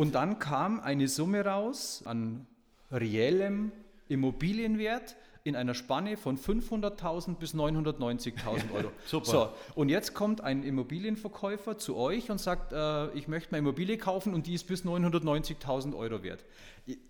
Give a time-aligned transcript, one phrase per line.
[0.00, 2.46] Und dann kam eine Summe raus an
[2.90, 3.70] reellem
[4.08, 8.92] Immobilienwert in einer Spanne von 500.000 bis 990.000 Euro.
[9.06, 9.26] Super.
[9.26, 13.98] So, und jetzt kommt ein Immobilienverkäufer zu euch und sagt, äh, ich möchte eine Immobilie
[13.98, 16.46] kaufen und die ist bis 990.000 Euro wert.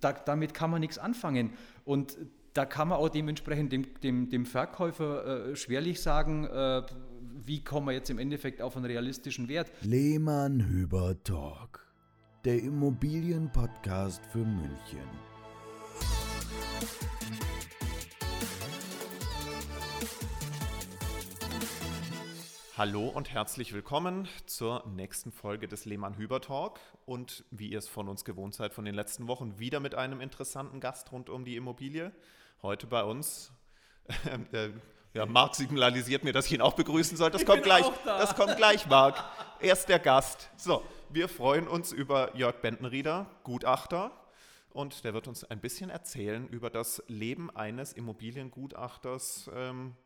[0.01, 1.53] Da, damit kann man nichts anfangen.
[1.85, 2.17] Und
[2.55, 6.83] da kann man auch dementsprechend dem, dem, dem Verkäufer äh, schwerlich sagen, äh,
[7.47, 9.71] wie kommen wir jetzt im Endeffekt auf einen realistischen Wert.
[9.83, 11.87] Lehmann Hüber Talk,
[12.45, 15.07] der Immobilienpodcast für München.
[22.79, 27.89] Hallo und herzlich willkommen zur nächsten Folge des Lehmann Hüber Talk und wie ihr es
[27.89, 31.45] von uns gewohnt seid von den letzten Wochen, wieder mit einem interessanten Gast rund um
[31.45, 32.11] die Immobilie.
[32.63, 33.53] Heute bei uns,
[34.53, 34.71] äh,
[35.13, 37.31] ja, Marc signalisiert mir, dass ich ihn auch begrüßen soll.
[37.31, 38.19] Das kommt gleich, da.
[38.19, 39.23] das kommt gleich, Marc.
[39.61, 40.51] Er ist der Gast.
[40.57, 44.13] So, wir freuen uns über Jörg Bentenrieder, Gutachter.
[44.73, 49.97] Und der wird uns ein bisschen erzählen über das Leben eines Immobiliengutachters, ähm,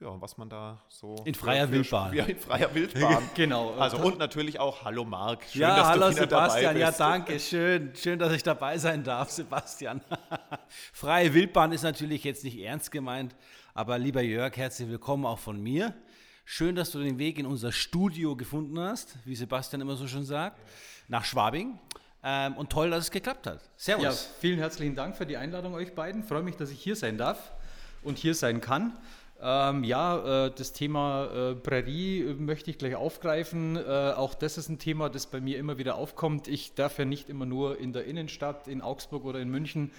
[0.00, 1.16] ja, was man da so.
[1.24, 2.14] In freier für- Wildbahn.
[2.14, 3.22] Ja, in freier Wildbahn.
[3.34, 3.72] Genau.
[3.74, 5.44] Also und natürlich auch Hallo Marc.
[5.44, 7.00] Schön, ja, dass hallo du wieder Sebastian, dabei ja bist.
[7.00, 10.00] danke, schön, schön, dass ich dabei sein darf, Sebastian.
[10.92, 13.34] Freie Wildbahn ist natürlich jetzt nicht ernst gemeint,
[13.74, 15.94] aber lieber Jörg, herzlich willkommen auch von mir.
[16.44, 20.24] Schön, dass du den Weg in unser Studio gefunden hast, wie Sebastian immer so schön
[20.24, 20.58] sagt,
[21.08, 21.78] nach Schwabing.
[22.22, 23.60] Ähm, und toll, dass es geklappt hat.
[23.76, 24.04] Servus.
[24.04, 26.22] Ja, vielen herzlichen Dank für die Einladung euch beiden.
[26.22, 27.50] Freue mich, dass ich hier sein darf
[28.02, 28.92] und hier sein kann.
[29.42, 33.76] Ähm, ja, äh, das Thema äh, Prärie äh, möchte ich gleich aufgreifen.
[33.76, 36.46] Äh, auch das ist ein Thema, das bei mir immer wieder aufkommt.
[36.46, 39.92] Ich darf ja nicht immer nur in der Innenstadt, in Augsburg oder in München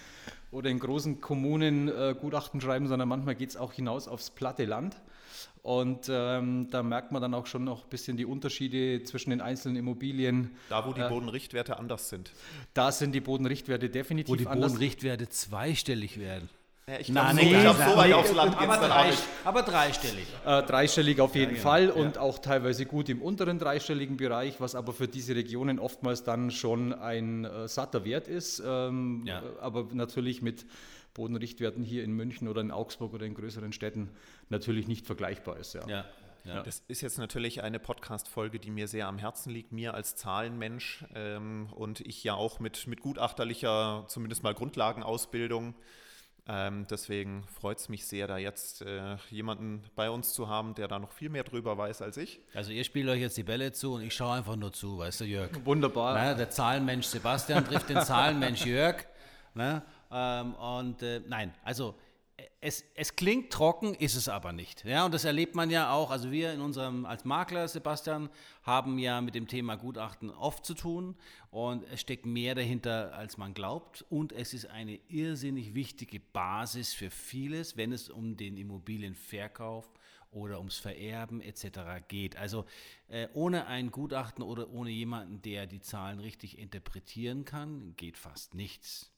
[0.52, 4.66] oder in großen Kommunen äh, Gutachten schreiben, sondern manchmal geht es auch hinaus aufs platte
[4.66, 4.96] Land.
[5.64, 9.42] Und ähm, da merkt man dann auch schon noch ein bisschen die Unterschiede zwischen den
[9.42, 10.56] einzelnen Immobilien.
[10.70, 12.32] Da, wo die Bodenrichtwerte anders sind.
[12.74, 14.72] Da sind die Bodenrichtwerte definitiv Wo die anders.
[14.72, 16.50] Bodenrichtwerte zweistellig werden.
[16.92, 18.92] Ja, ich glaube, so, nee, ich glaub, so weit nee, aufs Land geht es dann
[18.92, 19.24] auch drei, nicht.
[19.46, 20.28] aber dreistellig.
[20.46, 21.64] Äh, dreistellig auf jeden genau.
[21.64, 26.26] Fall und auch teilweise gut im unteren dreistelligen Bereich, was aber für diese Regionen oftmals
[26.26, 28.62] dann schon ein äh, satter Wert ist.
[28.66, 29.42] Ähm, Ja.
[29.62, 30.66] Aber natürlich mit
[31.14, 34.10] Bodenrichtwerten hier in München oder in Augsburg oder in größeren Städten
[34.50, 35.74] natürlich nicht vergleichbar ist.
[35.74, 35.88] Ja.
[35.88, 36.06] Ja,
[36.44, 36.64] ja.
[36.64, 41.06] Das ist jetzt natürlich eine Podcast-Folge, die mir sehr am Herzen liegt, mir als Zahlenmensch
[41.16, 45.76] ähm, und ich ja auch mit, mit gutachterlicher, zumindest mal Grundlagenausbildung.
[46.48, 50.88] Ähm, deswegen freut es mich sehr, da jetzt äh, jemanden bei uns zu haben, der
[50.88, 52.40] da noch viel mehr drüber weiß als ich.
[52.54, 55.22] Also ihr spielt euch jetzt die Bälle zu und ich schaue einfach nur zu, weißt
[55.22, 55.52] du, Jörg.
[55.64, 56.16] Wunderbar.
[56.16, 59.06] Na, der Zahlenmensch Sebastian trifft den Zahlenmensch Jörg.
[59.54, 59.84] Ne?
[60.12, 61.96] Ähm, und äh, nein, also
[62.60, 64.86] es, es klingt trocken, ist es aber nicht.
[64.86, 66.12] Ja, und das erlebt man ja auch.
[66.12, 68.30] Also wir in unserem als Makler Sebastian
[68.64, 71.16] haben ja mit dem Thema Gutachten oft zu tun
[71.50, 74.06] und es steckt mehr dahinter, als man glaubt.
[74.10, 79.90] Und es ist eine irrsinnig wichtige Basis für vieles, wenn es um den Immobilienverkauf
[80.32, 82.06] oder ums Vererben etc.
[82.08, 82.38] geht.
[82.38, 82.66] Also
[83.08, 88.56] äh, ohne ein Gutachten oder ohne jemanden, der die Zahlen richtig interpretieren kann, geht fast
[88.56, 89.12] nichts.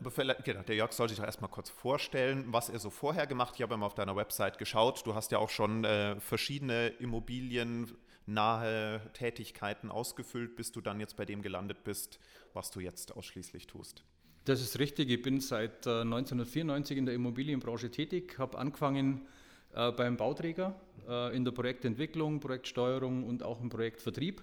[0.00, 3.26] Aber vielleicht, genau, der Jörg soll sich doch erstmal kurz vorstellen, was er so vorher
[3.26, 3.56] gemacht hat.
[3.56, 5.06] Ich habe mal auf deiner Website geschaut.
[5.06, 11.26] Du hast ja auch schon äh, verschiedene immobiliennahe Tätigkeiten ausgefüllt, bis du dann jetzt bei
[11.26, 12.18] dem gelandet bist,
[12.54, 14.02] was du jetzt ausschließlich tust.
[14.46, 15.10] Das ist richtig.
[15.10, 19.28] Ich bin seit äh, 1994 in der Immobilienbranche tätig, habe angefangen
[19.74, 24.42] äh, beim Bauträger äh, in der Projektentwicklung, Projektsteuerung und auch im Projektvertrieb.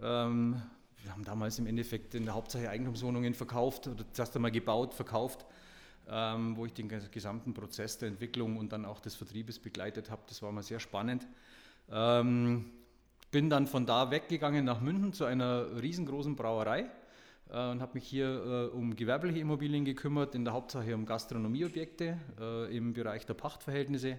[0.00, 0.62] Ähm,
[1.02, 5.46] wir haben damals im Endeffekt in der Hauptsache Eigentumswohnungen verkauft oder zuerst einmal gebaut, verkauft,
[6.08, 10.10] ähm, wo ich den ges- gesamten Prozess der Entwicklung und dann auch des Vertriebes begleitet
[10.10, 10.22] habe.
[10.28, 11.26] Das war mal sehr spannend.
[11.90, 12.66] Ähm,
[13.30, 16.86] bin dann von da weggegangen nach München zu einer riesengroßen Brauerei
[17.50, 22.18] äh, und habe mich hier äh, um gewerbliche Immobilien gekümmert, in der Hauptsache um Gastronomieobjekte
[22.40, 24.18] äh, im Bereich der Pachtverhältnisse.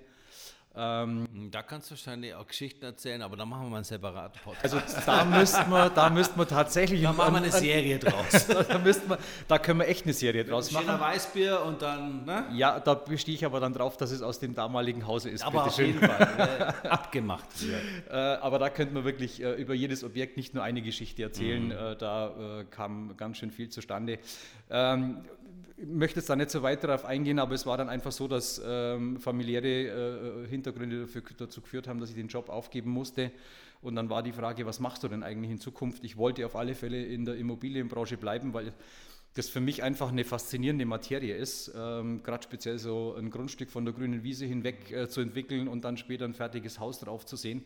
[0.77, 4.39] Ähm, Da kannst du wahrscheinlich auch Geschichten erzählen, aber da machen wir mal einen separaten
[4.43, 4.75] Podcast.
[4.75, 8.47] also da müssten wir, da müssten wir tatsächlich, da machen wir eine Serie draus.
[8.69, 11.01] da, müssten wir, da können wir echt eine Serie draus Schöner machen.
[11.01, 12.45] Weißbier und dann, ne?
[12.53, 15.44] Ja, da bestehe ich aber dann drauf, dass es aus dem damaligen Hause ist.
[15.44, 17.47] Aber auf jeden Fall äh, abgemacht.
[18.09, 21.71] Äh, aber da könnte man wirklich äh, über jedes Objekt nicht nur eine Geschichte erzählen.
[21.71, 24.19] Äh, da äh, kam ganz schön viel zustande.
[24.69, 25.25] Ähm,
[25.77, 28.62] möchte jetzt da nicht so weit darauf eingehen, aber es war dann einfach so, dass
[28.65, 33.31] ähm, familiäre äh, Hintergründe dafür, dazu geführt haben, dass ich den Job aufgeben musste.
[33.81, 36.03] Und dann war die Frage, was machst du denn eigentlich in Zukunft?
[36.03, 38.74] Ich wollte auf alle Fälle in der Immobilienbranche bleiben, weil
[39.35, 43.85] das für mich einfach eine faszinierende Materie ist, ähm, gerade speziell so ein Grundstück von
[43.85, 47.35] der grünen Wiese hinweg äh, zu entwickeln und dann später ein fertiges Haus drauf zu
[47.35, 47.63] sehen,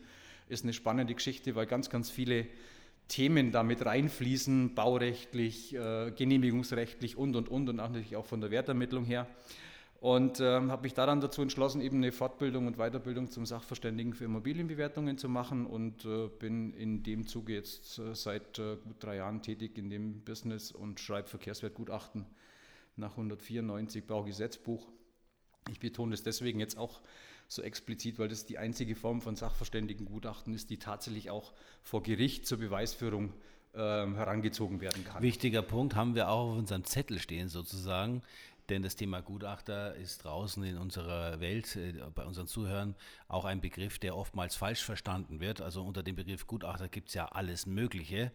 [0.49, 2.45] ist eine spannende Geschichte, weil ganz, ganz viele
[3.11, 9.03] Themen damit reinfließen, baurechtlich, äh, genehmigungsrechtlich und, und, und und natürlich auch von der Wertermittlung
[9.03, 9.27] her.
[9.99, 14.23] Und äh, habe mich daran dazu entschlossen, eben eine Fortbildung und Weiterbildung zum Sachverständigen für
[14.23, 19.17] Immobilienbewertungen zu machen und äh, bin in dem Zuge jetzt äh, seit äh, gut drei
[19.17, 22.25] Jahren tätig in dem Business und schreibe Verkehrswertgutachten
[22.95, 24.87] nach 194 Baugesetzbuch.
[25.69, 27.01] Ich betone das deswegen jetzt auch
[27.51, 31.51] so explizit, weil das die einzige Form von Sachverständigengutachten ist, die tatsächlich auch
[31.83, 33.33] vor Gericht zur Beweisführung
[33.74, 35.21] äh, herangezogen werden kann.
[35.21, 38.21] Wichtiger Punkt haben wir auch auf unserem Zettel stehen sozusagen.
[38.69, 42.95] Denn das Thema Gutachter ist draußen in unserer Welt, äh, bei unseren Zuhörern,
[43.27, 45.61] auch ein Begriff, der oftmals falsch verstanden wird.
[45.61, 48.31] Also unter dem Begriff Gutachter gibt es ja alles Mögliche.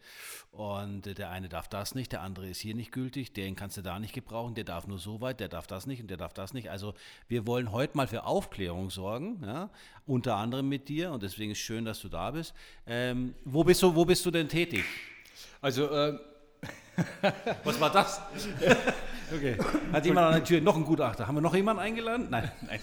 [0.51, 3.77] Und äh, der eine darf das nicht, der andere ist hier nicht gültig, den kannst
[3.77, 6.17] du da nicht gebrauchen, der darf nur so weit, der darf das nicht und der
[6.17, 6.71] darf das nicht.
[6.71, 6.95] Also
[7.29, 9.71] wir wollen heute mal für Aufklärung sorgen, ja,
[10.07, 11.13] unter anderem mit dir.
[11.13, 12.55] Und deswegen ist schön, dass du da bist.
[12.87, 14.85] Ähm, wo, bist du, wo bist du denn tätig?
[15.61, 16.19] Also äh,
[17.65, 18.21] was war das?
[19.35, 19.57] okay.
[19.93, 21.27] Hat jemand an der Tür noch ein Gutachter?
[21.27, 22.29] Haben wir noch jemanden eingeladen?
[22.31, 22.51] Nein.
[22.63, 22.81] Nein.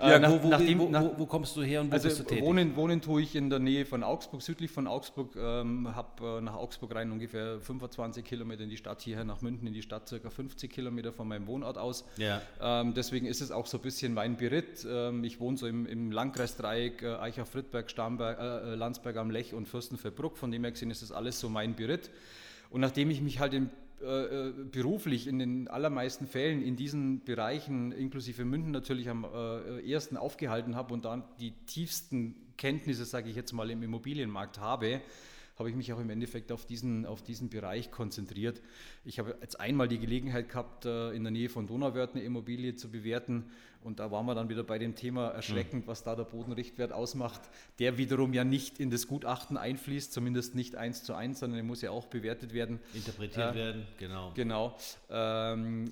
[0.00, 2.20] Ja, nach, wo, wo, nachdem, wo, nach, wo, kommst du her und wo also bist
[2.20, 2.44] du tätig?
[2.44, 5.36] Wohnen, wohnen tue ich in der Nähe von Augsburg, südlich von Augsburg.
[5.36, 9.66] Ähm, habe äh, nach Augsburg rein ungefähr 25 Kilometer in die Stadt, hierher nach München
[9.66, 12.04] in die Stadt circa 50 Kilometer von meinem Wohnort aus.
[12.16, 12.42] Ja.
[12.60, 14.86] Ähm, deswegen ist es auch so ein bisschen mein Beritt.
[14.88, 19.30] Ähm, ich wohne so im, im Landkreisdreieck äh, Eicher, Friedberg, Starnberg, äh, äh, Landsberg am
[19.30, 20.36] Lech und Fürstenfeldbruck.
[20.36, 22.10] Von dem her gesehen ist das alles so mein Beritt.
[22.70, 23.70] Und nachdem ich mich halt in
[24.02, 29.90] äh, äh, beruflich in den allermeisten Fällen in diesen Bereichen, inklusive München natürlich am äh,
[29.90, 35.00] ersten aufgehalten habe und dann die tiefsten Kenntnisse, sage ich jetzt mal, im Immobilienmarkt habe,
[35.58, 38.60] habe ich mich auch im Endeffekt auf diesen, auf diesen Bereich konzentriert.
[39.04, 42.74] Ich habe jetzt einmal die Gelegenheit gehabt, äh, in der Nähe von Donauwörth eine Immobilie
[42.74, 43.44] zu bewerten
[43.84, 47.42] und da waren wir dann wieder bei dem Thema erschreckend, was da der Bodenrichtwert ausmacht,
[47.78, 51.64] der wiederum ja nicht in das Gutachten einfließt, zumindest nicht eins zu eins, sondern er
[51.64, 52.80] muss ja auch bewertet werden.
[52.94, 54.32] Interpretiert äh, werden, genau.
[54.34, 54.76] Genau.
[55.10, 55.90] Ähm,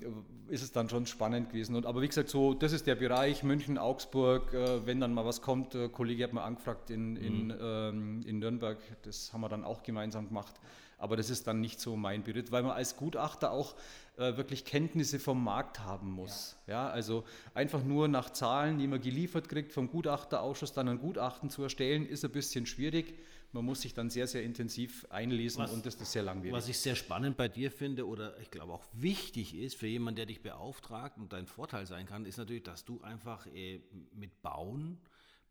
[0.48, 1.76] ist es dann schon spannend gewesen.
[1.76, 5.26] Und, aber wie gesagt, so, das ist der Bereich München, Augsburg, äh, wenn dann mal
[5.26, 7.54] was kommt, der Kollege hat mir angefragt in, in, mhm.
[7.60, 10.54] ähm, in Nürnberg, das haben wir dann auch gemeinsam gemacht.
[11.02, 13.74] Aber das ist dann nicht so mein Beritt, weil man als Gutachter auch
[14.16, 16.56] äh, wirklich Kenntnisse vom Markt haben muss.
[16.68, 16.86] Ja.
[16.86, 16.90] ja.
[16.90, 21.64] also einfach nur nach Zahlen, die man geliefert kriegt vom Gutachterausschuss, dann ein Gutachten zu
[21.64, 23.14] erstellen, ist ein bisschen schwierig.
[23.50, 26.54] Man muss sich dann sehr, sehr intensiv einlesen was, und das ist sehr langwierig.
[26.54, 30.18] Was ich sehr spannend bei dir finde oder ich glaube auch wichtig ist für jemanden,
[30.18, 33.80] der dich beauftragt und dein Vorteil sein kann, ist natürlich, dass du einfach äh,
[34.12, 35.00] mit Bauen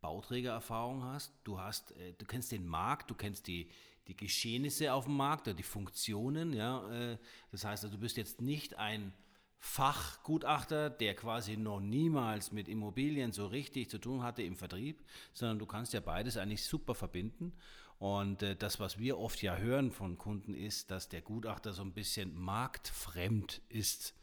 [0.01, 1.31] Bauträgererfahrung hast.
[1.43, 3.69] Du hast, äh, du kennst den Markt, du kennst die,
[4.07, 6.53] die Geschehnisse auf dem Markt oder die Funktionen.
[6.53, 7.17] Ja, äh,
[7.51, 9.13] das heißt, also, du bist jetzt nicht ein
[9.59, 15.03] Fachgutachter, der quasi noch niemals mit Immobilien so richtig zu tun hatte im Vertrieb,
[15.33, 17.53] sondern du kannst ja beides eigentlich super verbinden.
[17.99, 21.83] Und äh, das, was wir oft ja hören von Kunden, ist, dass der Gutachter so
[21.83, 24.15] ein bisschen marktfremd ist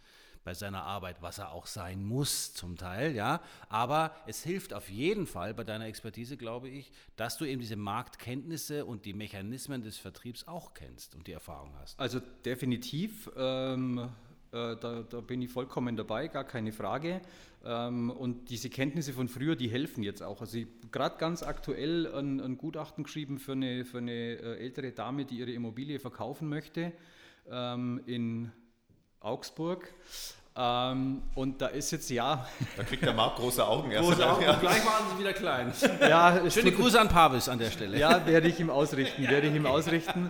[0.49, 3.43] bei seiner Arbeit, was er auch sein muss zum Teil, ja.
[3.69, 7.77] Aber es hilft auf jeden Fall bei deiner Expertise, glaube ich, dass du eben diese
[7.77, 12.00] Marktkenntnisse und die Mechanismen des Vertriebs auch kennst und die Erfahrung hast.
[12.00, 13.31] Also definitiv.
[13.37, 14.09] Ähm
[14.50, 17.21] äh, da, da, bin ich vollkommen dabei, gar keine Frage.
[17.62, 20.41] Ähm, und diese Kenntnisse von früher, die helfen jetzt auch.
[20.41, 20.61] Also
[20.91, 25.41] gerade ganz aktuell ein, ein, Gutachten geschrieben für eine, für eine äh, ältere Dame, die
[25.41, 26.95] ihre Immobilie verkaufen möchte
[27.50, 28.50] ähm, in
[29.21, 29.93] Augsburg.
[30.61, 32.45] Ähm, und da ist jetzt ja.
[32.77, 34.09] Da kriegt der Marc große Augen erst.
[34.09, 34.57] Große Augen, ja.
[34.57, 35.73] gleich machen sie wieder klein.
[36.00, 37.97] Ja, Schöne Grüße an Pavis an der Stelle.
[37.97, 40.29] Ja, werde ich ihm ausrichten, werde ich ihm ausrichten.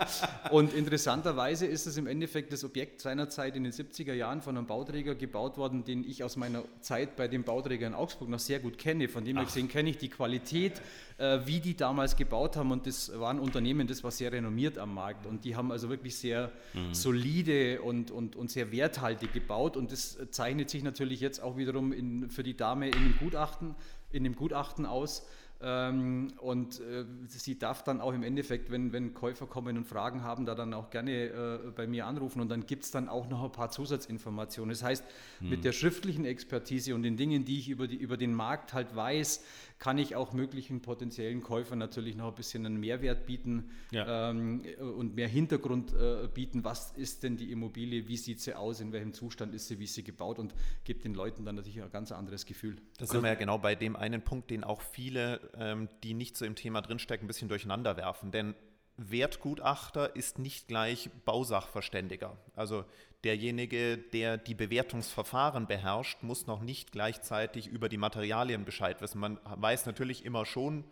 [0.51, 4.67] Und interessanterweise ist es im Endeffekt das Objekt seinerzeit in den 70er Jahren von einem
[4.67, 8.59] Bauträger gebaut worden, den ich aus meiner Zeit bei dem Bauträger in Augsburg noch sehr
[8.59, 9.09] gut kenne.
[9.09, 10.83] Von dem her gesehen kenne ich die Qualität
[11.19, 12.71] äh, wie die damals gebaut haben.
[12.71, 15.27] Und das war ein Unternehmen, das war sehr renommiert am Markt.
[15.27, 16.95] Und die haben also wirklich sehr mhm.
[16.95, 19.77] solide und, und, und sehr werthaltig gebaut.
[19.77, 23.75] Und das zeichnet sich natürlich jetzt auch wiederum in, für die Dame in dem Gutachten,
[24.11, 25.27] in dem Gutachten aus.
[25.61, 30.23] Ähm, und äh, sie darf dann auch im Endeffekt, wenn, wenn Käufer kommen und Fragen
[30.23, 33.29] haben, da dann auch gerne äh, bei mir anrufen und dann gibt es dann auch
[33.29, 34.71] noch ein paar Zusatzinformationen.
[34.71, 35.05] Das heißt,
[35.41, 35.51] hm.
[35.51, 38.95] mit der schriftlichen Expertise und den Dingen, die ich über, die, über den Markt halt
[38.95, 39.43] weiß,
[39.79, 44.31] kann ich auch möglichen potenziellen Käufern natürlich noch ein bisschen einen Mehrwert bieten ja.
[44.31, 44.63] ähm,
[44.97, 46.65] und mehr Hintergrund äh, bieten.
[46.65, 48.09] Was ist denn die Immobilie?
[48.09, 48.81] Wie sieht sie aus?
[48.81, 49.79] In welchem Zustand ist sie?
[49.79, 50.39] Wie ist sie gebaut?
[50.39, 50.55] Und
[50.85, 52.77] gibt den Leuten dann natürlich ein ganz anderes Gefühl.
[52.99, 56.37] Da sind wir ja genau bei dem einen Punkt, den auch viele, ähm, die nicht
[56.37, 58.33] so im Thema drinstecken, ein bisschen durcheinander werfen.
[58.33, 58.55] Denn
[58.99, 62.37] Wertgutachter ist nicht gleich Bausachverständiger.
[62.57, 62.85] Also
[63.25, 69.21] derjenige, der die Bewertungsverfahren beherrscht, muss noch nicht gleichzeitig über die Materialien Bescheid wissen.
[69.21, 70.85] Man weiß natürlich immer schon,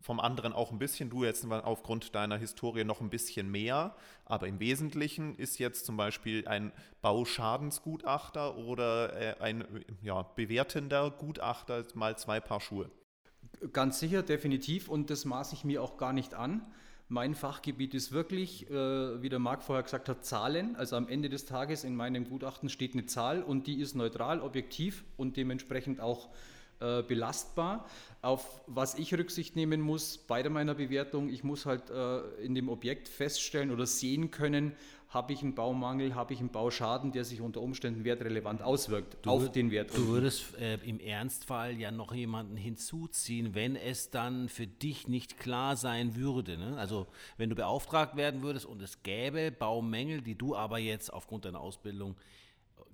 [0.00, 4.46] vom anderen auch ein bisschen, du jetzt aufgrund deiner Historie noch ein bisschen mehr, aber
[4.46, 9.64] im Wesentlichen ist jetzt zum Beispiel ein Bauschadensgutachter oder äh, ein
[10.02, 12.90] ja, bewertender Gutachter mal zwei Paar Schuhe.
[13.72, 16.62] Ganz sicher, definitiv und das maße ich mir auch gar nicht an.
[17.08, 20.74] Mein Fachgebiet ist wirklich, äh, wie der Marc vorher gesagt hat, Zahlen.
[20.74, 24.40] Also am Ende des Tages in meinem Gutachten steht eine Zahl und die ist neutral,
[24.40, 26.28] objektiv und dementsprechend auch
[26.80, 27.86] äh, belastbar.
[28.22, 32.68] Auf was ich Rücksicht nehmen muss bei meiner Bewertung, ich muss halt äh, in dem
[32.68, 34.72] Objekt feststellen oder sehen können,
[35.08, 39.30] habe ich einen Baumangel, habe ich einen Bauschaden, der sich unter Umständen wertrelevant auswirkt du,
[39.30, 39.96] auf den Wert.
[39.96, 45.38] Du würdest äh, im Ernstfall ja noch jemanden hinzuziehen, wenn es dann für dich nicht
[45.38, 46.58] klar sein würde.
[46.58, 46.76] Ne?
[46.76, 51.44] Also wenn du beauftragt werden würdest und es gäbe Baumängel, die du aber jetzt aufgrund
[51.44, 52.16] deiner Ausbildung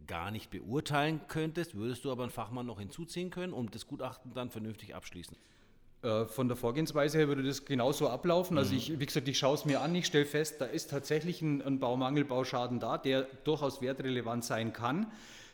[0.07, 4.35] gar nicht beurteilen könntest, würdest du aber einen Fachmann noch hinzuziehen können und das Gutachten
[4.35, 5.37] dann vernünftig abschließen?
[6.03, 8.59] Äh, von der Vorgehensweise her würde das genauso ablaufen.
[8.59, 8.79] Also mhm.
[8.79, 11.63] ich, wie gesagt, ich schaue es mir an, ich stelle fest, da ist tatsächlich ein,
[11.63, 15.07] ein Baumangel, Bauschaden da, der durchaus wertrelevant sein kann.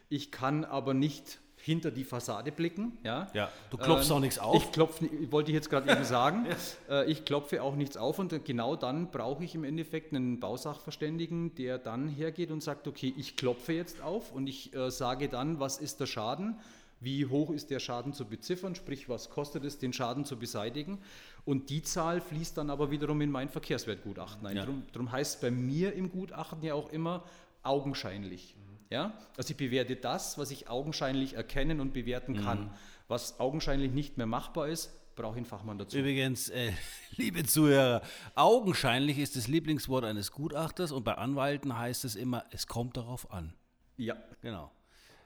[0.09, 2.97] Ich kann aber nicht hinter die Fassade blicken.
[3.05, 4.57] Ja, ja du klopfst ähm, auch nichts auf.
[4.57, 6.47] Ich klopfe, wollte ich jetzt gerade eben sagen.
[6.47, 6.79] yes.
[6.89, 11.55] äh, ich klopfe auch nichts auf und genau dann brauche ich im Endeffekt einen Bausachverständigen,
[11.57, 15.61] der dann hergeht und sagt, okay, ich klopfe jetzt auf und ich äh, sage dann,
[15.61, 16.59] was ist der Schaden,
[17.01, 20.99] wie hoch ist der Schaden zu beziffern, sprich, was kostet es, den Schaden zu beseitigen.
[21.45, 24.57] Und die Zahl fließt dann aber wiederum in mein Verkehrswertgutachten ein.
[24.57, 24.67] Ja.
[24.93, 27.25] Darum, heißt es bei mir im Gutachten ja auch immer
[27.63, 28.57] augenscheinlich.
[28.91, 29.15] Ja?
[29.37, 32.41] Also ich bewerte das, was ich augenscheinlich erkennen und bewerten mhm.
[32.41, 32.71] kann.
[33.07, 35.99] Was augenscheinlich nicht mehr machbar ist, brauche ich einen Fachmann dazu.
[35.99, 36.73] Übrigens, äh,
[37.17, 38.03] liebe Zuhörer,
[38.35, 43.31] augenscheinlich ist das Lieblingswort eines Gutachters und bei Anwalten heißt es immer, es kommt darauf
[43.31, 43.55] an.
[43.97, 44.17] Ja.
[44.41, 44.71] Genau.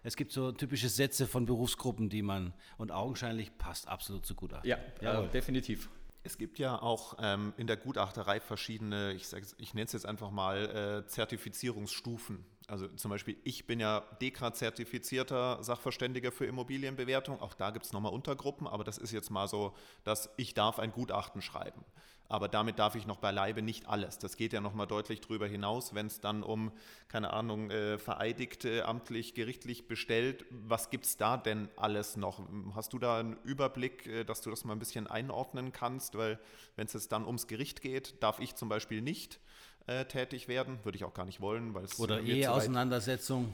[0.03, 4.69] Es gibt so typische Sätze von Berufsgruppen, die man, und augenscheinlich passt absolut zu Gutachten.
[4.69, 5.89] Ja, äh, definitiv.
[6.25, 9.27] Es gibt ja auch ähm, in der Gutachterei verschiedene, ich,
[9.59, 12.45] ich nenne es jetzt einfach mal, äh, Zertifizierungsstufen.
[12.69, 17.41] Also zum Beispiel, ich bin ja DEKRA-zertifizierter Sachverständiger für Immobilienbewertung.
[17.41, 20.79] Auch da gibt es nochmal Untergruppen, aber das ist jetzt mal so, dass ich darf
[20.79, 21.85] ein Gutachten schreiben.
[22.33, 24.19] Aber damit darf ich noch beileibe nicht alles.
[24.19, 26.73] Das geht ja nochmal deutlich darüber hinaus, wenn es dann um,
[27.09, 30.47] keine Ahnung, äh, vereidigte, amtlich, gerichtlich bestellt.
[30.49, 32.41] Was gibt es da denn alles noch?
[32.75, 36.17] Hast du da einen Überblick, äh, dass du das mal ein bisschen einordnen kannst?
[36.17, 36.39] Weil
[36.75, 39.39] wenn es jetzt dann ums Gericht geht, darf ich zum Beispiel nicht
[39.87, 40.79] äh, tätig werden.
[40.85, 42.01] Würde ich auch gar nicht wollen, weil es.
[42.01, 43.53] Oder Eheauseinandersetzung.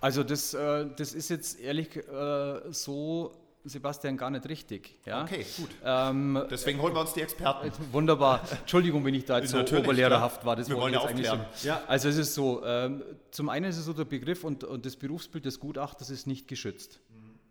[0.00, 4.98] Also das, äh, das ist jetzt ehrlich äh, so, Sebastian, gar nicht richtig.
[5.04, 5.22] Ja?
[5.22, 5.70] Okay, gut.
[5.84, 7.68] Ähm, Deswegen holen wir uns die Experten.
[7.68, 8.40] Äh, wunderbar.
[8.60, 10.56] Entschuldigung, wenn ich da jetzt so oberlehrerhaft war.
[10.56, 11.44] Das wir wollen ja aufklären.
[11.54, 11.68] So.
[11.68, 11.82] Ja.
[11.86, 14.96] Also es ist so, ähm, zum einen ist es so, der Begriff und, und das
[14.96, 17.00] Berufsbild des Gutachters ist nicht geschützt.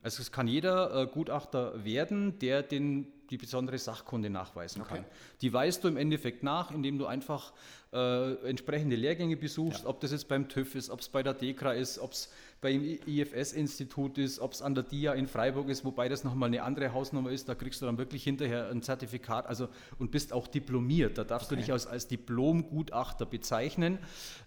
[0.02, 4.96] Also es kann jeder äh, Gutachter werden, der den, die besondere Sachkunde nachweisen okay.
[4.96, 5.06] kann.
[5.42, 7.54] Die weist du im Endeffekt nach, indem du einfach
[7.92, 9.90] äh, entsprechende Lehrgänge besuchst, ja.
[9.90, 12.30] ob das jetzt beim TÜV ist, ob es bei der DEKRA ist, ob es
[12.62, 16.64] beim IFS-Institut ist, ob es an der DIA in Freiburg ist, wobei das nochmal eine
[16.64, 20.48] andere Hausnummer ist, da kriegst du dann wirklich hinterher ein Zertifikat also, und bist auch
[20.48, 21.18] diplomiert.
[21.18, 21.56] Da darfst okay.
[21.56, 24.00] du dich als, als Diplom-Gutachter bezeichnen,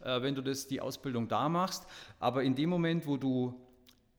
[0.05, 1.87] äh, wenn du das, die Ausbildung da machst.
[2.21, 3.55] Aber in dem Moment, wo du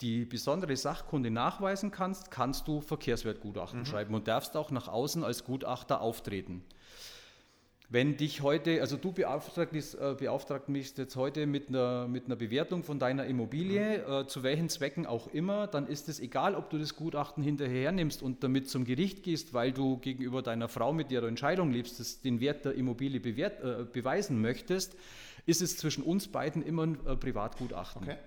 [0.04, 3.86] die besondere Sachkunde nachweisen kannst, kannst du Verkehrswertgutachten mhm.
[3.86, 6.64] schreiben und darfst auch nach außen als Gutachter auftreten.
[7.90, 12.36] Wenn dich heute, also du beauftragst, äh, beauftragt mich jetzt heute mit einer, mit einer
[12.36, 14.14] Bewertung von deiner Immobilie, mhm.
[14.14, 17.92] äh, zu welchen Zwecken auch immer, dann ist es egal, ob du das Gutachten hinterher
[17.92, 21.72] nimmst und damit zum Gericht gehst, weil du gegenüber deiner Frau, mit der du Entscheidung
[21.72, 24.96] lebst, den Wert der Immobilie bewert, äh, beweisen möchtest,
[25.46, 28.04] ist es zwischen uns beiden immer ein äh, Privatgutachten.
[28.04, 28.18] Okay.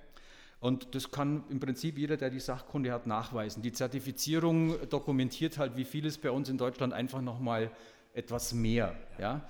[0.67, 3.63] Und das kann im Prinzip jeder, der die Sachkunde hat, nachweisen.
[3.63, 7.71] Die Zertifizierung dokumentiert halt, wie vieles bei uns in Deutschland einfach nochmal
[8.15, 8.97] etwas mehr.
[9.17, 9.49] Ja.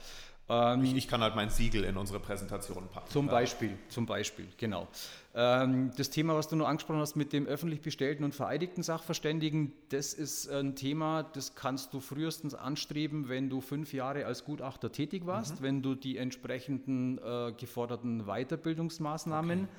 [0.51, 3.09] Ähm, ich, ich, kann halt mein Siegel in unsere Präsentation packen.
[3.09, 4.89] Zum Beispiel, zum Beispiel, genau.
[5.35, 9.73] Ähm, das Thema, was du nur angesprochen hast mit dem öffentlich bestellten und vereidigten Sachverständigen,
[9.89, 14.93] das ist ein Thema, das kannst du frühestens anstreben, wenn du fünf Jahre als Gutachter
[14.93, 15.65] tätig warst, mhm.
[15.65, 19.73] wenn du die entsprechenden äh, geforderten Weiterbildungsmaßnahmen okay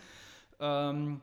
[0.60, 1.22] ähm,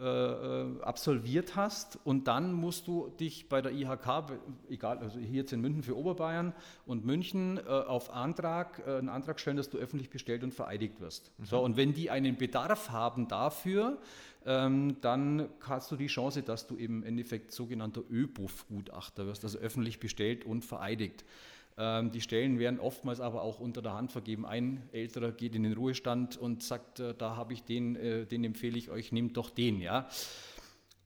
[0.00, 4.32] äh, äh, absolviert hast und dann musst du dich bei der IHK,
[4.70, 6.54] egal, also hier jetzt in München für Oberbayern
[6.86, 11.02] und München äh, auf Antrag, äh, einen Antrag stellen, dass du öffentlich bestellt und vereidigt
[11.02, 11.30] wirst.
[11.36, 11.44] Mhm.
[11.44, 13.98] So, und wenn die einen Bedarf haben dafür,
[14.46, 20.00] ähm, dann hast du die Chance, dass du im Endeffekt sogenannter ÖBUF-Gutachter wirst, also öffentlich
[20.00, 21.26] bestellt und vereidigt.
[21.76, 24.44] Ähm, die Stellen werden oftmals aber auch unter der Hand vergeben.
[24.46, 28.44] Ein Älterer geht in den Ruhestand und sagt, äh, da habe ich den, äh, den
[28.44, 29.80] empfehle ich euch, nehmt doch den.
[29.80, 30.08] Ja?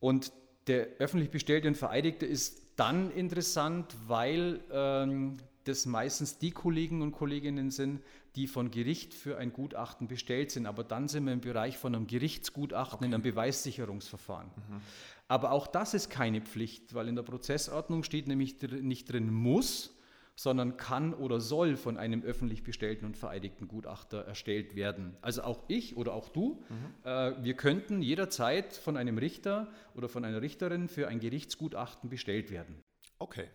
[0.01, 0.33] Und
[0.67, 7.13] der öffentlich bestellte und Vereidigte ist dann interessant, weil ähm, das meistens die Kollegen und
[7.13, 8.01] Kolleginnen sind,
[8.37, 10.67] die von Gericht für ein Gutachten bestellt sind.
[10.67, 13.07] Aber dann sind wir im Bereich von einem Gerichtsgutachten okay.
[13.07, 14.49] in einem Beweissicherungsverfahren.
[14.49, 14.81] Mhm.
[15.29, 19.95] Aber auch das ist keine Pflicht, weil in der Prozessordnung steht nämlich nicht drin muss,
[20.37, 25.17] sondern kann oder soll von einem öffentlich bestellten und vereidigten Gutachter erstellt werden.
[25.23, 27.09] Also auch ich oder auch du, mhm.
[27.09, 32.51] äh, wir könnten jederzeit von einem Richter oder von einer Richterin für ein Gerichtsgutachten bestellt
[32.51, 32.83] werden.
[33.19, 33.49] Okay.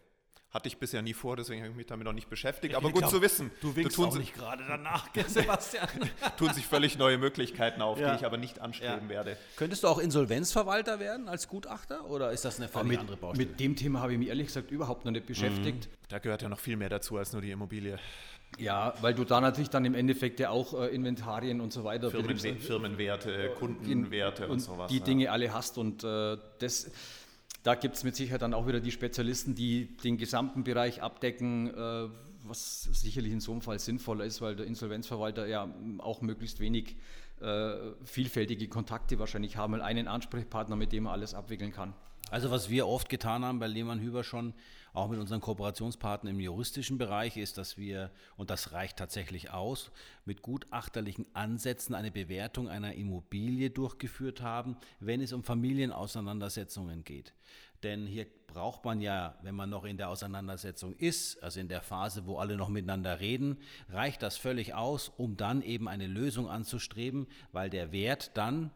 [0.51, 2.73] Hatte ich bisher nie vor, deswegen habe ich mich damit noch nicht beschäftigt.
[2.73, 3.51] Aber gut glaub, zu wissen.
[3.61, 5.87] Du winkst tun auch nicht gerade danach, Sebastian.
[6.37, 8.11] tun sich völlig neue Möglichkeiten auf, ja.
[8.11, 9.09] die ich aber nicht anstreben ja.
[9.09, 9.37] werde.
[9.57, 13.47] Könntest du auch Insolvenzverwalter werden als Gutachter oder ist das eine völlig mit, andere Baustelle?
[13.47, 15.85] Mit dem Thema habe ich mich ehrlich gesagt überhaupt noch nicht beschäftigt.
[15.85, 16.07] Mhm.
[16.09, 17.99] Da gehört ja noch viel mehr dazu als nur die Immobilie.
[18.57, 22.09] Ja, weil du da natürlich dann im Endeffekt ja auch äh, Inventarien und so weiter
[22.09, 24.91] Firmenwe Firmenwerte, Kundenwerte und, und sowas.
[24.91, 25.03] Die ja.
[25.03, 26.91] Dinge alle hast und äh, das
[27.63, 31.67] da gibt es mit Sicherheit dann auch wieder die Spezialisten, die den gesamten Bereich abdecken,
[31.67, 32.09] äh,
[32.43, 36.95] was sicherlich in so einem Fall sinnvoller ist, weil der Insolvenzverwalter ja auch möglichst wenig
[37.41, 41.93] äh, vielfältige Kontakte wahrscheinlich haben, will einen Ansprechpartner, mit dem er alles abwickeln kann.
[42.31, 44.53] Also was wir oft getan haben bei Lehmann Hüber schon,
[44.93, 49.91] auch mit unseren Kooperationspartnern im juristischen Bereich, ist, dass wir, und das reicht tatsächlich aus,
[50.25, 57.33] mit gutachterlichen Ansätzen eine Bewertung einer Immobilie durchgeführt haben, wenn es um Familienauseinandersetzungen geht.
[57.83, 61.81] Denn hier braucht man ja, wenn man noch in der Auseinandersetzung ist, also in der
[61.81, 63.57] Phase, wo alle noch miteinander reden,
[63.89, 68.71] reicht das völlig aus, um dann eben eine Lösung anzustreben, weil der Wert dann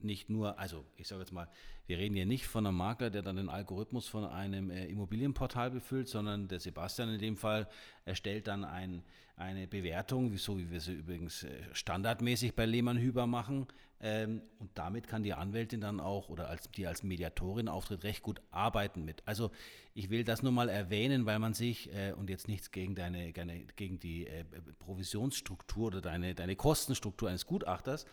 [0.00, 1.48] nicht nur, also ich sage jetzt mal,
[1.86, 5.70] wir reden hier nicht von einem Makler, der dann den Algorithmus von einem äh, Immobilienportal
[5.70, 7.66] befüllt, sondern der Sebastian in dem Fall
[8.04, 9.02] erstellt dann ein,
[9.36, 13.66] eine Bewertung, so wie wir sie übrigens äh, standardmäßig bei Lehmann Hüber machen.
[14.00, 18.22] Ähm, und damit kann die Anwältin dann auch oder als, die als Mediatorin auftritt, recht
[18.22, 19.22] gut arbeiten mit.
[19.26, 19.50] Also
[19.94, 23.32] ich will das nur mal erwähnen, weil man sich, äh, und jetzt nichts gegen deine,
[23.32, 24.44] gegen die äh,
[24.78, 28.06] Provisionsstruktur oder deine, deine Kostenstruktur eines Gutachters,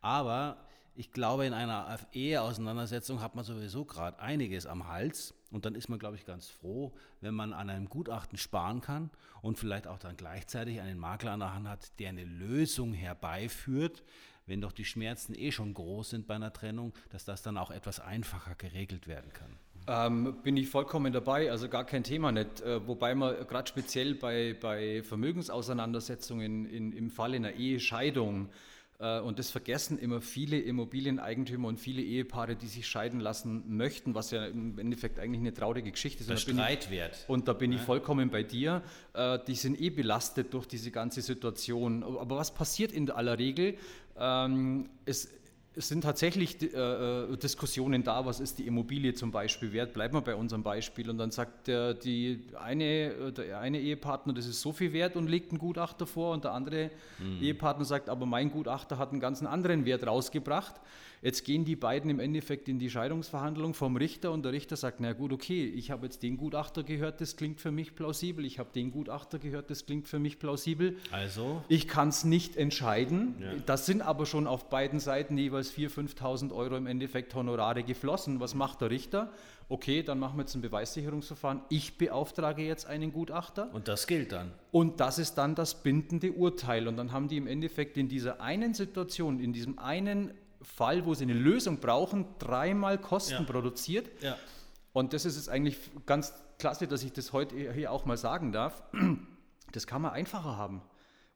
[0.00, 5.34] aber ich glaube, in einer Eheauseinandersetzung hat man sowieso gerade einiges am Hals.
[5.50, 9.10] Und dann ist man, glaube ich, ganz froh, wenn man an einem Gutachten sparen kann
[9.40, 14.02] und vielleicht auch dann gleichzeitig einen Makler an der Hand hat, der eine Lösung herbeiführt,
[14.46, 17.70] wenn doch die Schmerzen eh schon groß sind bei einer Trennung, dass das dann auch
[17.70, 19.56] etwas einfacher geregelt werden kann.
[19.88, 22.60] Ähm, bin ich vollkommen dabei, also gar kein Thema nicht.
[22.60, 28.48] Äh, wobei man gerade speziell bei, bei Vermögensauseinandersetzungen in, im Fall einer Ehescheidung
[29.02, 34.14] äh, und das vergessen immer viele Immobilieneigentümer und viele Ehepaare, die sich scheiden lassen möchten,
[34.14, 36.30] was ja im Endeffekt eigentlich eine traurige Geschichte ist.
[36.30, 37.24] Der Streitwert.
[37.26, 38.82] Und da bin ich vollkommen bei dir.
[39.14, 42.04] Äh, die sind eh belastet durch diese ganze Situation.
[42.04, 43.76] Aber was passiert in aller Regel?
[44.18, 45.28] Ähm, es,
[45.74, 49.94] es sind tatsächlich äh, äh, Diskussionen da, was ist die Immobilie zum Beispiel wert?
[49.94, 51.08] Bleiben wir bei unserem Beispiel.
[51.08, 55.16] Und dann sagt der, die eine, äh, der eine Ehepartner, das ist so viel wert
[55.16, 57.42] und legt einen Gutachter vor und der andere mhm.
[57.42, 60.74] Ehepartner sagt, aber mein Gutachter hat einen ganz anderen Wert rausgebracht.
[61.22, 64.98] Jetzt gehen die beiden im Endeffekt in die Scheidungsverhandlung vom Richter und der Richter sagt,
[64.98, 68.58] na gut, okay, ich habe jetzt den Gutachter gehört, das klingt für mich plausibel, ich
[68.58, 70.96] habe den Gutachter gehört, das klingt für mich plausibel.
[71.12, 71.62] Also?
[71.68, 73.36] Ich kann es nicht entscheiden.
[73.40, 73.52] Ja.
[73.66, 78.40] Das sind aber schon auf beiden Seiten jeweils 4.000, 5.000 Euro im Endeffekt Honorare geflossen.
[78.40, 79.32] Was macht der Richter?
[79.72, 81.62] okay, dann machen wir jetzt ein Beweissicherungsverfahren.
[81.70, 83.72] Ich beauftrage jetzt einen Gutachter.
[83.72, 84.52] Und das gilt dann.
[84.70, 86.88] Und das ist dann das bindende Urteil.
[86.88, 90.32] Und dann haben die im Endeffekt in dieser einen Situation, in diesem einen
[90.62, 93.42] Fall, wo sie eine Lösung brauchen, dreimal Kosten ja.
[93.42, 94.10] produziert.
[94.22, 94.36] Ja.
[94.92, 98.52] Und das ist es eigentlich ganz klasse, dass ich das heute hier auch mal sagen
[98.52, 98.82] darf.
[99.70, 100.82] Das kann man einfacher haben.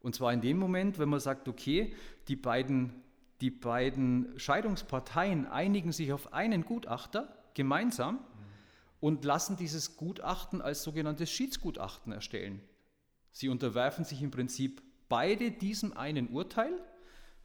[0.02, 1.94] Und zwar in dem Moment, wenn man sagt, okay,
[2.28, 2.92] die beiden,
[3.40, 8.20] die beiden Scheidungsparteien einigen sich auf einen Gutachter gemeinsam
[9.00, 12.60] und lassen dieses Gutachten als sogenanntes Schiedsgutachten erstellen.
[13.32, 16.72] Sie unterwerfen sich im Prinzip beide diesem einen Urteil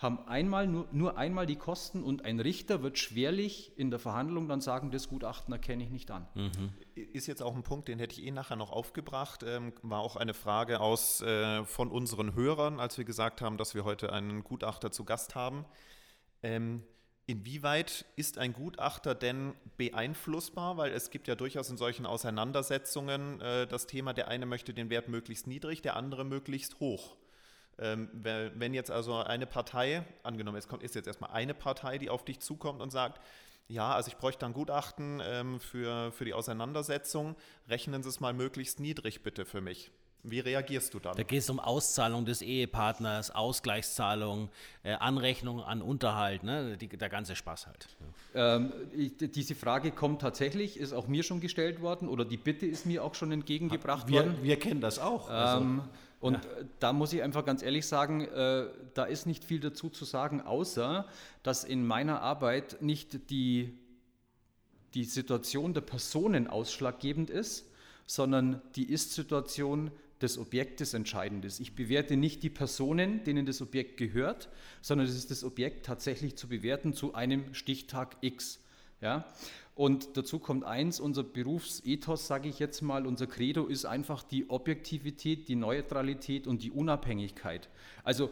[0.01, 4.47] haben einmal nur, nur einmal die Kosten und ein Richter wird schwerlich in der Verhandlung
[4.47, 6.27] dann sagen, das Gutachten erkenne ich nicht an.
[6.33, 6.73] Mhm.
[6.95, 9.43] Ist jetzt auch ein Punkt, den hätte ich eh nachher noch aufgebracht.
[9.45, 13.75] Ähm, war auch eine Frage aus, äh, von unseren Hörern, als wir gesagt haben, dass
[13.75, 15.65] wir heute einen Gutachter zu Gast haben.
[16.41, 16.81] Ähm,
[17.27, 20.75] Inwieweit ist ein Gutachter denn beeinflussbar?
[20.77, 24.89] Weil es gibt ja durchaus in solchen Auseinandersetzungen äh, das Thema, der eine möchte den
[24.89, 27.15] Wert möglichst niedrig, der andere möglichst hoch.
[27.79, 32.09] Ähm, wenn jetzt also eine Partei, angenommen, es kommt, ist jetzt erstmal eine Partei, die
[32.09, 33.21] auf dich zukommt und sagt,
[33.67, 37.35] ja, also ich bräuchte ein Gutachten ähm, für, für die Auseinandersetzung,
[37.69, 39.91] rechnen Sie es mal möglichst niedrig bitte für mich.
[40.23, 41.15] Wie reagierst du dann?
[41.15, 44.49] Da geht es um Auszahlung des Ehepartners, Ausgleichszahlung,
[44.83, 46.77] äh, Anrechnung an Unterhalt, ne?
[46.77, 47.87] Die, der ganze Spaß halt.
[48.35, 52.67] Ähm, ich, diese Frage kommt tatsächlich, ist auch mir schon gestellt worden oder die Bitte
[52.67, 54.35] ist mir auch schon entgegengebracht worden.
[54.41, 55.27] Wir, wir kennen das auch.
[55.29, 55.81] Also, Ähm,
[56.21, 59.89] und äh, da muss ich einfach ganz ehrlich sagen, äh, da ist nicht viel dazu
[59.89, 61.07] zu sagen, außer
[61.43, 63.77] dass in meiner Arbeit nicht die,
[64.93, 67.67] die Situation der Personen ausschlaggebend ist,
[68.05, 71.59] sondern die Ist-Situation des Objektes entscheidend ist.
[71.59, 74.49] Ich bewerte nicht die Personen, denen das Objekt gehört,
[74.81, 78.59] sondern es ist das Objekt tatsächlich zu bewerten zu einem Stichtag X.
[79.01, 79.25] Ja?
[79.75, 84.49] Und dazu kommt eins, unser Berufsethos, sage ich jetzt mal, unser Credo ist einfach die
[84.49, 87.69] Objektivität, die Neutralität und die Unabhängigkeit.
[88.03, 88.29] Also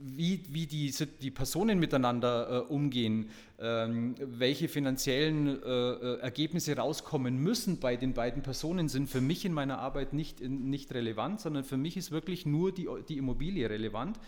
[0.00, 7.36] wie, wie die, die Personen miteinander äh, umgehen, ähm, welche finanziellen äh, äh, Ergebnisse rauskommen
[7.38, 11.40] müssen bei den beiden Personen, sind für mich in meiner Arbeit nicht, in, nicht relevant,
[11.40, 14.18] sondern für mich ist wirklich nur die, die Immobilie relevant.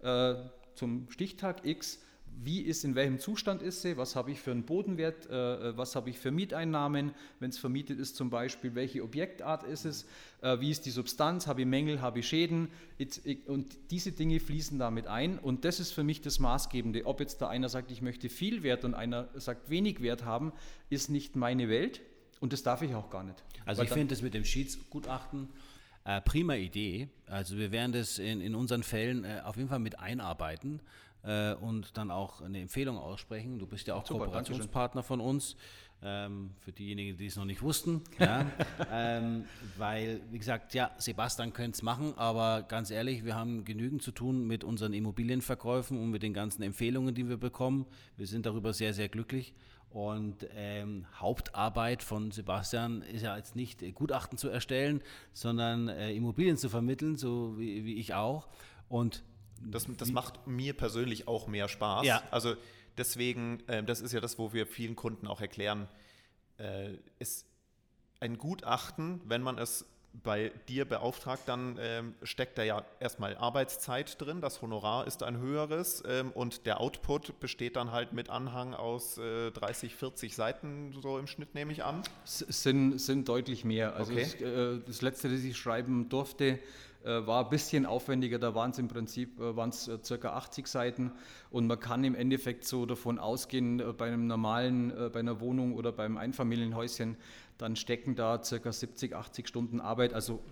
[0.00, 0.34] Äh,
[0.74, 2.00] zum Stichtag X
[2.40, 5.94] wie ist, in welchem Zustand ist sie, was habe ich für einen Bodenwert, äh, was
[5.94, 10.06] habe ich für Mieteinnahmen, wenn es vermietet ist zum Beispiel, welche Objektart ist es,
[10.40, 12.68] äh, wie ist die Substanz, habe ich Mängel, habe ich Schäden
[12.98, 17.06] It, it, und diese Dinge fließen damit ein und das ist für mich das Maßgebende.
[17.06, 20.52] Ob jetzt da einer sagt, ich möchte viel Wert und einer sagt wenig Wert haben,
[20.90, 22.00] ist nicht meine Welt
[22.40, 23.42] und das darf ich auch gar nicht.
[23.64, 25.48] Also ich finde das mit dem Schiedsgutachten
[26.04, 27.08] äh, prima Idee.
[27.26, 30.80] Also wir werden das in, in unseren Fällen äh, auf jeden Fall mit einarbeiten
[31.24, 33.58] äh, und dann auch eine Empfehlung aussprechen.
[33.58, 35.56] Du bist ja auch Super, Kooperationspartner von uns.
[36.04, 38.02] Ähm, für diejenigen, die es noch nicht wussten.
[38.18, 38.44] Ja,
[38.90, 39.44] ähm,
[39.76, 44.10] weil, wie gesagt, ja, Sebastian könnte es machen, aber ganz ehrlich, wir haben genügend zu
[44.10, 47.86] tun mit unseren Immobilienverkäufen und mit den ganzen Empfehlungen, die wir bekommen.
[48.16, 49.54] Wir sind darüber sehr, sehr glücklich.
[49.90, 56.12] Und ähm, Hauptarbeit von Sebastian ist ja jetzt nicht äh, Gutachten zu erstellen, sondern äh,
[56.12, 58.48] Immobilien zu vermitteln, so wie, wie ich auch.
[58.88, 59.22] Und
[59.70, 62.06] Das, das macht mir persönlich auch mehr Spaß.
[62.06, 62.22] Ja.
[62.30, 62.56] Also
[62.96, 65.88] deswegen, äh, das ist ja das, wo wir vielen Kunden auch erklären,
[66.58, 67.46] äh, ist
[68.20, 69.84] ein Gutachten, wenn man es
[70.22, 75.38] bei dir beauftragt, dann ähm, steckt da ja erstmal Arbeitszeit drin, das Honorar ist ein
[75.38, 80.94] höheres ähm, und der Output besteht dann halt mit Anhang aus äh, 30, 40 Seiten,
[81.00, 82.02] so im Schnitt nehme ich an.
[82.24, 83.94] Es sind, sind deutlich mehr.
[83.96, 84.22] Also Okay.
[84.22, 86.58] es, äh, das letzte, das ich schreiben durfte,
[87.04, 88.38] war ein bisschen aufwendiger.
[88.38, 91.12] Da waren es im Prinzip äh, waren's, äh, circa 80 Seiten
[91.50, 95.40] und man kann im Endeffekt so davon ausgehen, äh, bei einem normalen, äh, bei einer
[95.40, 97.16] Wohnung oder beim Einfamilienhäuschen,
[97.58, 100.42] dann stecken da circa 70, 80 Stunden Arbeit, also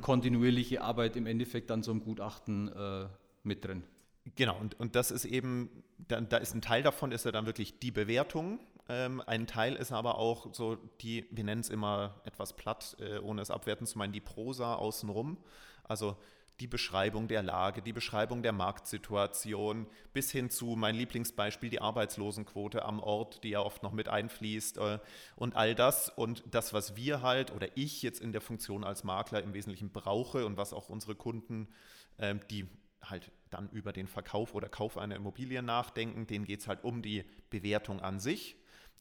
[0.00, 3.06] kontinuierliche Arbeit im Endeffekt dann so im Gutachten äh,
[3.42, 3.82] mit drin.
[4.34, 5.70] Genau, und, und das ist eben,
[6.08, 8.58] da, da ist ein Teil davon, ist ja dann wirklich die Bewertung.
[8.88, 13.18] Ähm, ein Teil ist aber auch so die, wir nennen es immer etwas platt, äh,
[13.18, 15.36] ohne es abwerten zu meinen, die Prosa außenrum.
[15.88, 16.16] Also
[16.60, 22.84] die Beschreibung der Lage, die Beschreibung der Marktsituation, bis hin zu mein Lieblingsbeispiel, die Arbeitslosenquote
[22.84, 24.98] am Ort, die ja oft noch mit einfließt äh,
[25.36, 26.08] und all das.
[26.08, 29.90] Und das, was wir halt oder ich jetzt in der Funktion als Makler im Wesentlichen
[29.90, 31.68] brauche und was auch unsere Kunden,
[32.18, 32.66] ähm, die
[33.02, 37.02] halt dann über den Verkauf oder Kauf einer Immobilie nachdenken, denen geht es halt um
[37.02, 38.56] die Bewertung an sich.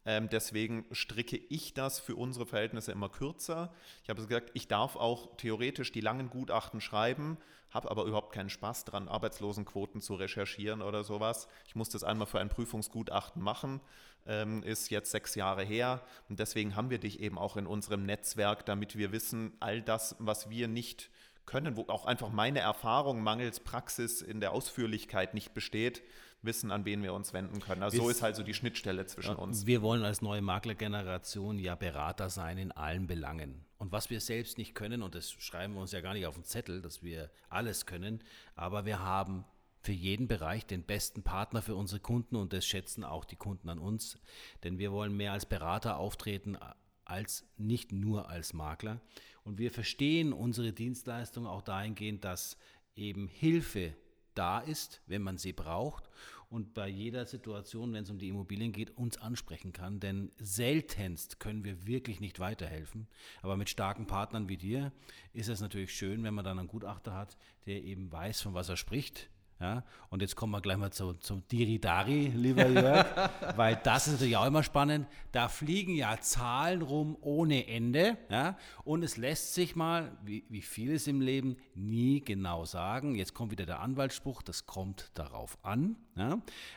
[0.05, 3.73] Ähm, deswegen stricke ich das für unsere Verhältnisse immer kürzer.
[4.03, 7.37] Ich habe gesagt, ich darf auch theoretisch die langen Gutachten schreiben,
[7.71, 11.47] habe aber überhaupt keinen Spaß dran, Arbeitslosenquoten zu recherchieren oder sowas.
[11.67, 13.81] Ich musste es einmal für ein Prüfungsgutachten machen,
[14.27, 16.01] ähm, ist jetzt sechs Jahre her.
[16.29, 20.15] Und deswegen haben wir dich eben auch in unserem Netzwerk, damit wir wissen, all das,
[20.19, 21.09] was wir nicht
[21.45, 26.01] können, wo auch einfach meine Erfahrung mangels Praxis in der Ausführlichkeit nicht besteht,
[26.41, 27.81] wissen, an wen wir uns wenden können.
[27.83, 29.65] Also so Wir- ist halt so die Schnittstelle zwischen uns.
[29.65, 33.65] Wir wollen als neue Maklergeneration ja Berater sein in allen Belangen.
[33.77, 36.35] Und was wir selbst nicht können, und das schreiben wir uns ja gar nicht auf
[36.35, 38.23] den Zettel, dass wir alles können,
[38.55, 39.43] aber wir haben
[39.81, 43.69] für jeden Bereich den besten Partner für unsere Kunden und das schätzen auch die Kunden
[43.69, 44.17] an uns.
[44.63, 46.57] Denn wir wollen mehr als Berater auftreten
[47.03, 48.99] als nicht nur als Makler.
[49.43, 52.57] Und wir verstehen unsere Dienstleistung auch dahingehend, dass
[52.95, 53.95] eben Hilfe
[54.35, 56.09] da ist, wenn man sie braucht
[56.49, 59.99] und bei jeder Situation, wenn es um die Immobilien geht, uns ansprechen kann.
[59.99, 63.07] Denn seltenst können wir wirklich nicht weiterhelfen.
[63.41, 64.91] Aber mit starken Partnern wie dir
[65.33, 68.69] ist es natürlich schön, wenn man dann einen Gutachter hat, der eben weiß, von was
[68.69, 69.29] er spricht.
[69.59, 73.05] Ja, und jetzt kommen wir gleich mal zu, zum Diridari, lieber Jörg,
[73.55, 75.07] weil das ist natürlich auch immer spannend.
[75.31, 78.17] Da fliegen ja Zahlen rum ohne Ende.
[78.29, 83.15] Ja, und es lässt sich mal, wie, wie vieles im Leben, nie genau sagen.
[83.15, 85.95] Jetzt kommt wieder der Anwaltsspruch, das kommt darauf an.
[86.17, 86.33] Ja,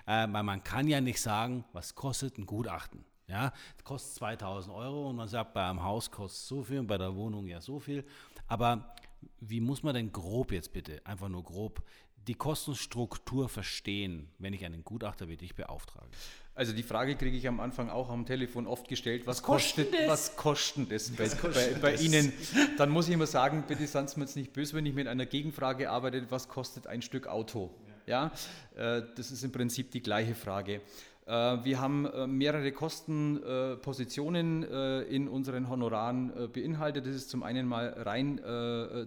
[0.07, 3.05] äh, weil man kann ja nicht sagen, was kostet ein Gutachten.
[3.27, 6.79] Ja, es kostet 2000 Euro und man sagt, bei einem Haus kostet es so viel
[6.79, 8.05] und bei der Wohnung ja so viel.
[8.47, 8.95] Aber
[9.41, 11.83] wie muss man denn grob jetzt bitte, einfach nur grob,
[12.29, 16.09] die Kostenstruktur verstehen, wenn ich einen Gutachter wie dich beauftrage?
[16.55, 19.95] Also die Frage kriege ich am Anfang auch am Telefon oft gestellt, was, was kostet,
[19.95, 20.09] das?
[20.09, 22.33] was kostet das bei, bei, bei Ihnen?
[22.77, 25.07] Dann muss ich immer sagen, bitte seien Sie mir jetzt nicht böse, wenn ich mit
[25.07, 27.71] einer Gegenfrage arbeite, was kostet ein Stück Auto?
[28.07, 28.33] Ja,
[28.75, 30.81] äh, das ist im Prinzip die gleiche Frage.
[31.27, 34.65] Äh, wir haben äh, mehrere Kostenpositionen
[35.05, 37.07] in unseren Honoraren beinhaltet.
[37.07, 38.41] Das ist zum einen mal rein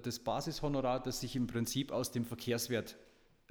[0.03, 2.95] das Basishonorar, das sich im Prinzip aus dem Verkehrswert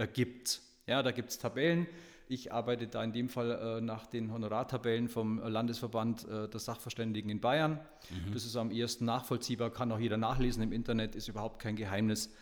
[0.01, 0.63] ergibt.
[0.87, 1.87] Ja, da gibt es Tabellen.
[2.27, 7.31] Ich arbeite da in dem Fall äh, nach den Honorartabellen vom Landesverband äh, der Sachverständigen
[7.31, 7.81] in Bayern.
[8.09, 8.33] Mhm.
[8.33, 12.33] Das ist am ehesten nachvollziehbar, kann auch jeder nachlesen im Internet, ist überhaupt kein Geheimnis.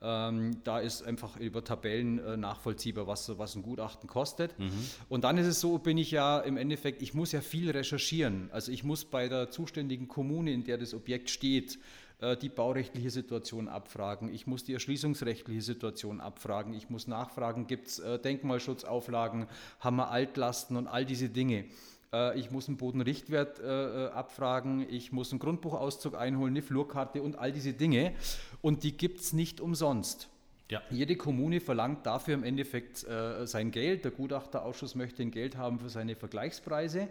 [0.00, 4.56] Ähm, da ist einfach über Tabellen äh, nachvollziehbar, was, was ein Gutachten kostet.
[4.58, 4.70] Mhm.
[5.08, 8.48] Und dann ist es so, bin ich ja im Endeffekt, ich muss ja viel recherchieren.
[8.52, 11.78] Also ich muss bei der zuständigen Kommune, in der das Objekt steht, äh,
[12.20, 17.98] die baurechtliche Situation abfragen, ich muss die erschließungsrechtliche Situation abfragen, ich muss nachfragen, gibt es
[18.00, 19.46] äh, Denkmalschutzauflagen,
[19.80, 21.66] haben wir Altlasten und all diese Dinge.
[22.12, 27.52] Äh, ich muss einen Bodenrichtwert abfragen, ich muss einen Grundbuchauszug einholen, eine Flurkarte und all
[27.52, 28.14] diese Dinge.
[28.62, 30.28] Und die gibt es nicht umsonst.
[30.70, 30.82] Ja.
[30.90, 34.04] Jede Kommune verlangt dafür im Endeffekt äh, sein Geld.
[34.04, 37.08] Der Gutachterausschuss möchte ein Geld haben für seine Vergleichspreise.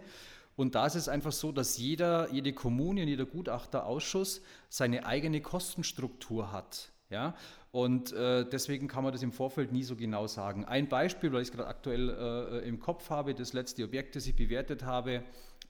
[0.54, 5.40] Und da ist es einfach so, dass jeder, jede Kommune und jeder Gutachterausschuss seine eigene
[5.40, 6.90] Kostenstruktur hat.
[7.10, 7.34] Ja?
[7.70, 10.64] Und äh, deswegen kann man das im Vorfeld nie so genau sagen.
[10.64, 14.26] Ein Beispiel, weil ich es gerade aktuell äh, im Kopf habe, das letzte Objekt, das
[14.26, 15.22] ich bewertet habe, äh,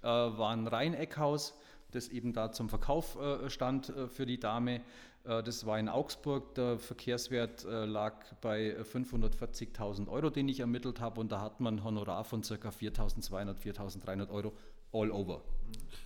[0.02, 1.54] war ein Rheineckhaus,
[1.90, 4.80] das eben da zum Verkauf äh, stand äh, für die Dame.
[5.28, 6.54] Äh, das war in Augsburg.
[6.54, 11.20] Der Verkehrswert lag bei 540.000 Euro, den ich ermittelt habe.
[11.20, 12.54] Und da hat man ein Honorar von ca.
[12.54, 14.52] 4.200, 4.300 Euro
[14.92, 15.42] all over.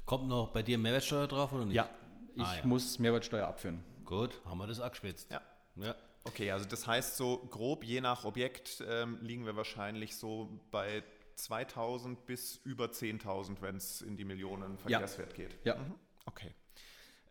[0.04, 1.74] Kommt noch bei dir Mehrwertsteuer drauf oder nicht?
[1.74, 1.88] Ja,
[2.34, 2.66] ich ah, ja.
[2.66, 3.84] muss Mehrwertsteuer abführen.
[4.04, 5.30] Gut, haben wir das abgespitzt.
[5.30, 5.40] Ja.
[5.76, 5.94] ja.
[6.24, 11.02] Okay, also das heißt so grob, je nach Objekt ähm, liegen wir wahrscheinlich so bei
[11.36, 15.36] 2000 bis über 10.000, wenn es in die Millionen Verkehrswert ja.
[15.36, 15.58] geht.
[15.64, 15.74] Ja.
[15.76, 15.94] Mhm.
[16.26, 16.54] Okay.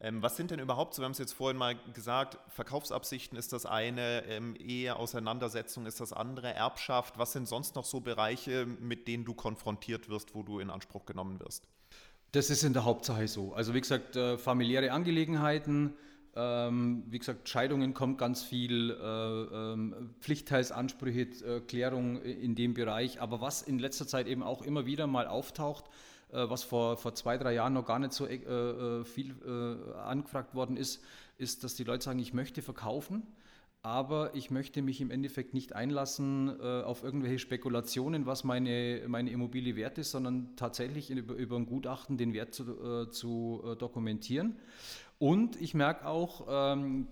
[0.03, 3.53] Ähm, was sind denn überhaupt, so wir haben es jetzt vorhin mal gesagt, Verkaufsabsichten ist
[3.53, 7.19] das eine, ähm, Ehe, Auseinandersetzung ist das andere, Erbschaft.
[7.19, 11.05] Was sind sonst noch so Bereiche, mit denen du konfrontiert wirst, wo du in Anspruch
[11.05, 11.67] genommen wirst?
[12.31, 13.53] Das ist in der Hauptsache so.
[13.53, 15.93] Also wie gesagt, äh, familiäre Angelegenheiten,
[16.35, 23.21] ähm, wie gesagt, Scheidungen kommt ganz viel, äh, ähm, Pflichtteilsansprüche, äh, Klärung in dem Bereich.
[23.21, 25.85] Aber was in letzter Zeit eben auch immer wieder mal auftaucht,
[26.31, 29.35] was vor, vor zwei, drei Jahren noch gar nicht so äh, äh, viel
[30.03, 31.03] angefragt worden ist,
[31.37, 33.23] ist, dass die Leute sagen, ich möchte verkaufen,
[33.81, 39.75] aber ich möchte mich im Endeffekt nicht einlassen auf irgendwelche Spekulationen, was meine, meine Immobilie
[39.75, 44.55] wert ist, sondern tatsächlich über, über ein Gutachten den Wert zu, zu dokumentieren.
[45.21, 47.07] Und ich merke auch, ähm,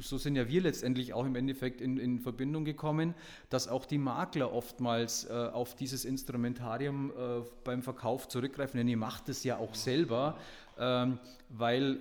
[0.00, 3.14] so sind ja wir letztendlich auch im Endeffekt in, in Verbindung gekommen,
[3.48, 8.78] dass auch die Makler oftmals äh, auf dieses Instrumentarium äh, beim Verkauf zurückgreifen.
[8.78, 10.36] Denn ihr macht es ja auch selber,
[10.80, 12.00] ähm, weil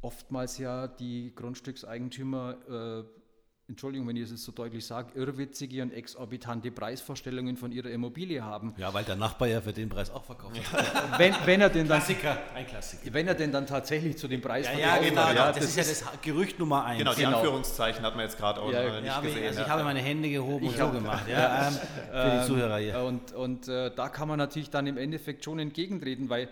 [0.00, 3.23] oftmals ja die Grundstückseigentümer äh,
[3.66, 8.74] Entschuldigung, wenn ich es so deutlich sage, irrwitzige und exorbitante Preisvorstellungen von ihrer Immobilie haben.
[8.76, 11.18] Ja, weil der Nachbar ja für den Preis auch verkauft hat.
[11.18, 13.14] wenn, wenn er denn dann, Klassiker, ein Klassiker.
[13.14, 15.36] Wenn er denn dann tatsächlich zu dem Preis ja, verkauft ja, genau, hat.
[15.36, 16.98] Ja, das, das, ist ja das Gerücht Nummer eins.
[16.98, 17.38] Genau, die genau.
[17.38, 19.46] Anführungszeichen hat man jetzt gerade auch ja, nicht ja, gesehen.
[19.46, 21.24] Also ich habe meine Hände gehoben und so gemacht.
[21.34, 23.00] Ja, ähm, für die ähm, Zuhörer hier.
[23.00, 26.50] Und, und äh, da kann man natürlich dann im Endeffekt schon entgegentreten, weil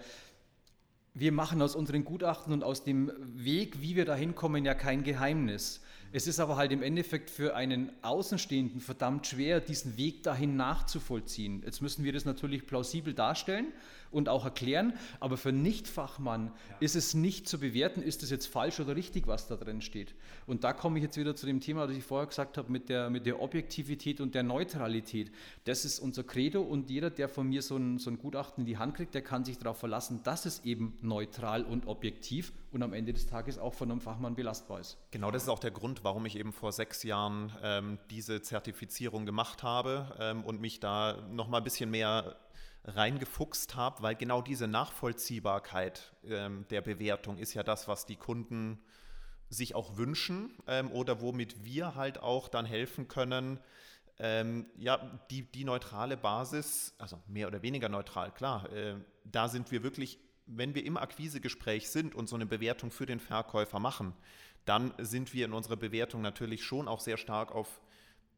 [1.13, 5.03] wir machen aus unseren Gutachten und aus dem Weg, wie wir da hinkommen, ja kein
[5.03, 5.83] Geheimnis.
[6.15, 11.63] Es ist aber halt im Endeffekt für einen Außenstehenden verdammt schwer, diesen Weg dahin nachzuvollziehen.
[11.65, 13.73] Jetzt müssen wir das natürlich plausibel darstellen
[14.13, 16.77] und auch erklären, aber für Nichtfachmann ja.
[16.81, 20.15] ist es nicht zu bewerten, ist es jetzt falsch oder richtig, was da drin steht.
[20.47, 22.89] Und da komme ich jetzt wieder zu dem Thema, das ich vorher gesagt habe, mit
[22.89, 25.33] der, mit der Objektivität und der Neutralität.
[25.65, 28.67] Das ist unser Credo und jeder, der von mir so ein, so ein Gutachten in
[28.67, 32.83] die Hand kriegt, der kann sich darauf verlassen, dass es eben neutral und objektiv und
[32.83, 34.99] am Ende des Tages auch von einem Fachmann belastbar ist.
[35.11, 39.27] Genau das ist auch der Grund, warum ich eben vor sechs Jahren ähm, diese Zertifizierung
[39.27, 42.37] gemacht habe ähm, und mich da nochmal ein bisschen mehr
[42.85, 48.81] reingefuchst habe, weil genau diese Nachvollziehbarkeit ähm, der Bewertung ist ja das, was die Kunden
[49.49, 53.61] sich auch wünschen ähm, oder womit wir halt auch dann helfen können,
[54.19, 54.99] ähm, ja,
[55.31, 60.19] die, die neutrale Basis, also mehr oder weniger neutral, klar, äh, da sind wir wirklich,
[60.47, 64.15] wenn wir im Akquisegespräch sind und so eine Bewertung für den Verkäufer machen,
[64.65, 67.81] dann sind wir in unserer Bewertung natürlich schon auch sehr stark auf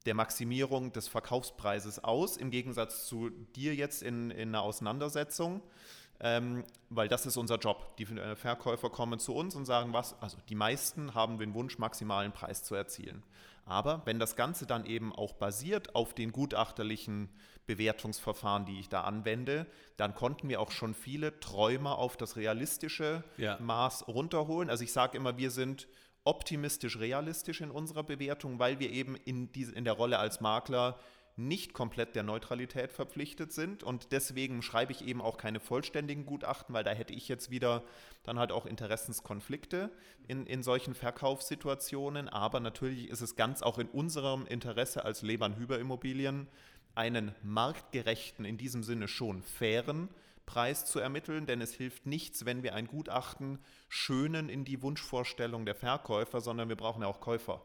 [0.06, 5.62] der Maximierung des Verkaufspreises aus, im Gegensatz zu dir jetzt in, in einer Auseinandersetzung.
[6.20, 7.96] ähm, weil das ist unser Job.
[7.96, 11.76] Die äh, Verkäufer kommen zu uns und sagen, was, also die meisten haben den Wunsch,
[11.78, 13.24] maximalen Preis zu erzielen.
[13.66, 17.30] Aber wenn das Ganze dann eben auch basiert auf den gutachterlichen
[17.66, 23.24] Bewertungsverfahren, die ich da anwende, dann konnten wir auch schon viele Träumer auf das realistische
[23.36, 23.58] Ja.
[23.60, 24.70] Maß runterholen.
[24.70, 25.88] Also ich sage immer, wir sind
[26.24, 30.98] optimistisch realistisch in unserer Bewertung, weil wir eben in, diese, in der Rolle als Makler
[31.36, 33.82] nicht komplett der Neutralität verpflichtet sind.
[33.82, 37.82] Und deswegen schreibe ich eben auch keine vollständigen Gutachten, weil da hätte ich jetzt wieder
[38.22, 39.90] dann halt auch Interessenskonflikte
[40.28, 45.78] in, in solchen Verkaufssituationen, aber natürlich ist es ganz auch in unserem Interesse als Lebern-Hüber
[45.78, 46.46] Immobilien
[46.94, 50.08] einen marktgerechten, in diesem Sinne schon fairen
[50.46, 55.64] Preis zu ermitteln, denn es hilft nichts, wenn wir ein Gutachten schönen in die Wunschvorstellung
[55.64, 57.62] der Verkäufer, sondern wir brauchen ja auch Käufer.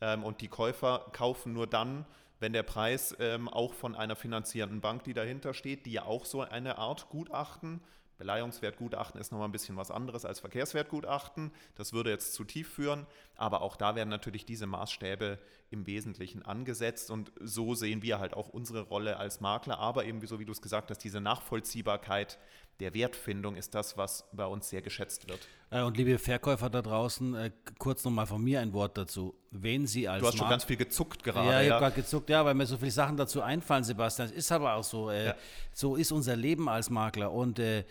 [0.00, 2.06] Ähm, und die Käufer kaufen nur dann,
[2.40, 6.24] wenn der Preis ähm, auch von einer finanzierenden Bank, die dahinter steht, die ja auch
[6.24, 7.80] so eine Art Gutachten,
[8.22, 13.06] Beleihungswertgutachten ist nochmal ein bisschen was anderes als Verkehrswertgutachten, das würde jetzt zu tief führen,
[13.36, 15.38] aber auch da werden natürlich diese Maßstäbe
[15.70, 20.24] im Wesentlichen angesetzt und so sehen wir halt auch unsere Rolle als Makler, aber eben,
[20.26, 22.38] so wie du es gesagt hast, diese Nachvollziehbarkeit
[22.80, 25.40] der Wertfindung ist das, was bei uns sehr geschätzt wird.
[25.70, 29.34] Äh, Und liebe Verkäufer da draußen, äh, kurz nochmal von mir ein Wort dazu.
[29.50, 31.48] Wenn Sie als Du hast schon Markt- ganz viel gezuckt gerade.
[31.50, 34.28] Ja, ich habe gerade gezuckt, ja, weil mir so viele Sachen dazu einfallen, Sebastian.
[34.30, 35.10] Es ist aber auch so.
[35.10, 35.34] Äh, Ja.
[35.74, 37.30] So ist unser Leben als Makler.
[37.30, 37.84] Und äh,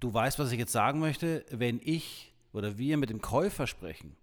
[0.00, 1.44] du weißt, was ich jetzt sagen möchte.
[1.50, 4.16] Wenn ich oder wir mit dem Käufer sprechen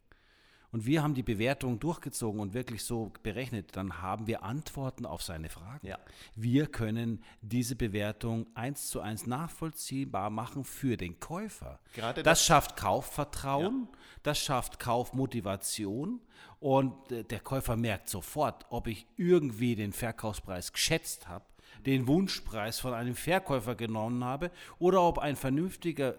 [0.72, 5.22] und wir haben die Bewertung durchgezogen und wirklich so berechnet, dann haben wir Antworten auf
[5.22, 5.88] seine Fragen.
[5.88, 5.98] Ja.
[6.36, 11.80] Wir können diese Bewertung eins zu eins nachvollziehbar machen für den Käufer.
[11.94, 13.88] Gerade das schafft Kaufvertrauen,
[14.24, 16.20] das schafft Kaufmotivation
[16.60, 21.46] und äh, der Käufer merkt sofort, ob ich irgendwie den Verkaufspreis geschätzt habe,
[21.86, 26.16] den Wunschpreis von einem Verkäufer genommen habe oder ob ein vernünftiger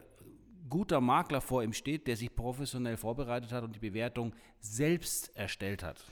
[0.68, 5.85] guter Makler vor ihm steht, der sich professionell vorbereitet hat und die Bewertung selbst erstellt
[5.85, 6.02] hat.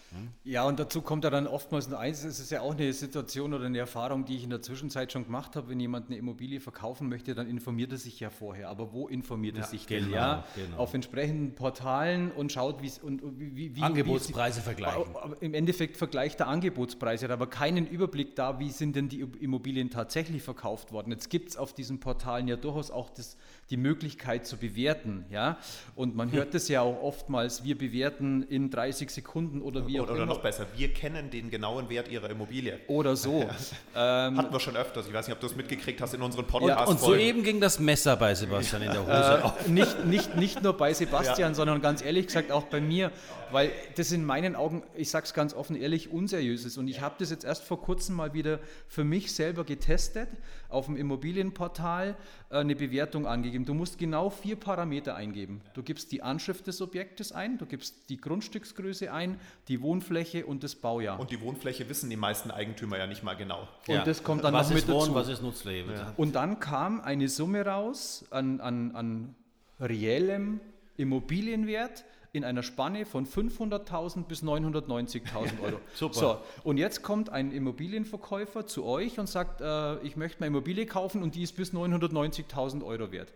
[0.44, 3.52] Ja, und dazu kommt ja dann oftmals nur eins, es ist ja auch eine Situation
[3.52, 6.60] oder eine Erfahrung, die ich in der Zwischenzeit schon gemacht habe, wenn jemand eine Immobilie
[6.60, 8.68] verkaufen möchte, dann informiert er sich ja vorher.
[8.68, 10.04] Aber wo informiert er sich denn?
[10.04, 10.76] genau, Ja, genau.
[10.76, 15.04] auf entsprechenden Portalen und schaut, wie's- und und wie, wie, wie Angebotspreise wie, vergleichen.
[15.40, 19.90] Im Endeffekt vergleicht der Angebotspreise, hat aber keinen Überblick da, wie sind denn die Immobilien
[19.90, 21.10] tatsächlich verkauft worden.
[21.10, 23.36] Jetzt gibt es auf diesen Portalen ja durchaus auch das,
[23.70, 25.24] die Möglichkeit zu bewerten.
[25.30, 25.58] Ja?
[25.96, 30.04] Und man hört es ja auch oftmals, wir bewerten in 30 Sekunden oder wie auch
[30.04, 30.34] Oder, oder immer.
[30.34, 32.80] noch besser, wir kennen den genauen Wert ihrer Immobilie.
[32.88, 33.42] Oder so.
[33.96, 35.06] ähm, Hatten wir schon öfters.
[35.06, 36.90] Ich weiß nicht, ob du es mitgekriegt hast in unseren Und, Podcasts.
[36.90, 40.76] und soeben ging das Messer bei Sebastian in der Hose äh, nicht, nicht, nicht nur
[40.76, 43.10] bei Sebastian, sondern ganz ehrlich gesagt auch bei mir,
[43.54, 46.76] weil das in meinen Augen, ich sage es ganz offen ehrlich, unseriös ist.
[46.76, 50.28] Und ich habe das jetzt erst vor kurzem mal wieder für mich selber getestet,
[50.68, 52.16] auf dem Immobilienportal
[52.50, 53.64] äh, eine Bewertung angegeben.
[53.64, 55.60] Du musst genau vier Parameter eingeben.
[55.74, 59.38] Du gibst die Anschrift des Objektes ein, du gibst die Grundstücksgröße ein,
[59.68, 61.20] die Wohnfläche und das Baujahr.
[61.20, 63.68] Und die Wohnfläche wissen die meisten Eigentümer ja nicht mal genau.
[63.86, 65.14] Und das kommt dann was noch ist mit Wohnen, dazu.
[65.14, 65.94] was ist Nutzleben?
[66.16, 69.34] Und dann kam eine Summe raus an, an, an
[69.78, 70.60] reellem
[70.96, 75.78] Immobilienwert in einer Spanne von 500.000 bis 990.000 Euro.
[75.94, 76.14] Super.
[76.14, 80.84] So, und jetzt kommt ein Immobilienverkäufer zu euch und sagt, äh, ich möchte eine Immobilie
[80.84, 83.32] kaufen und die ist bis 990.000 Euro wert.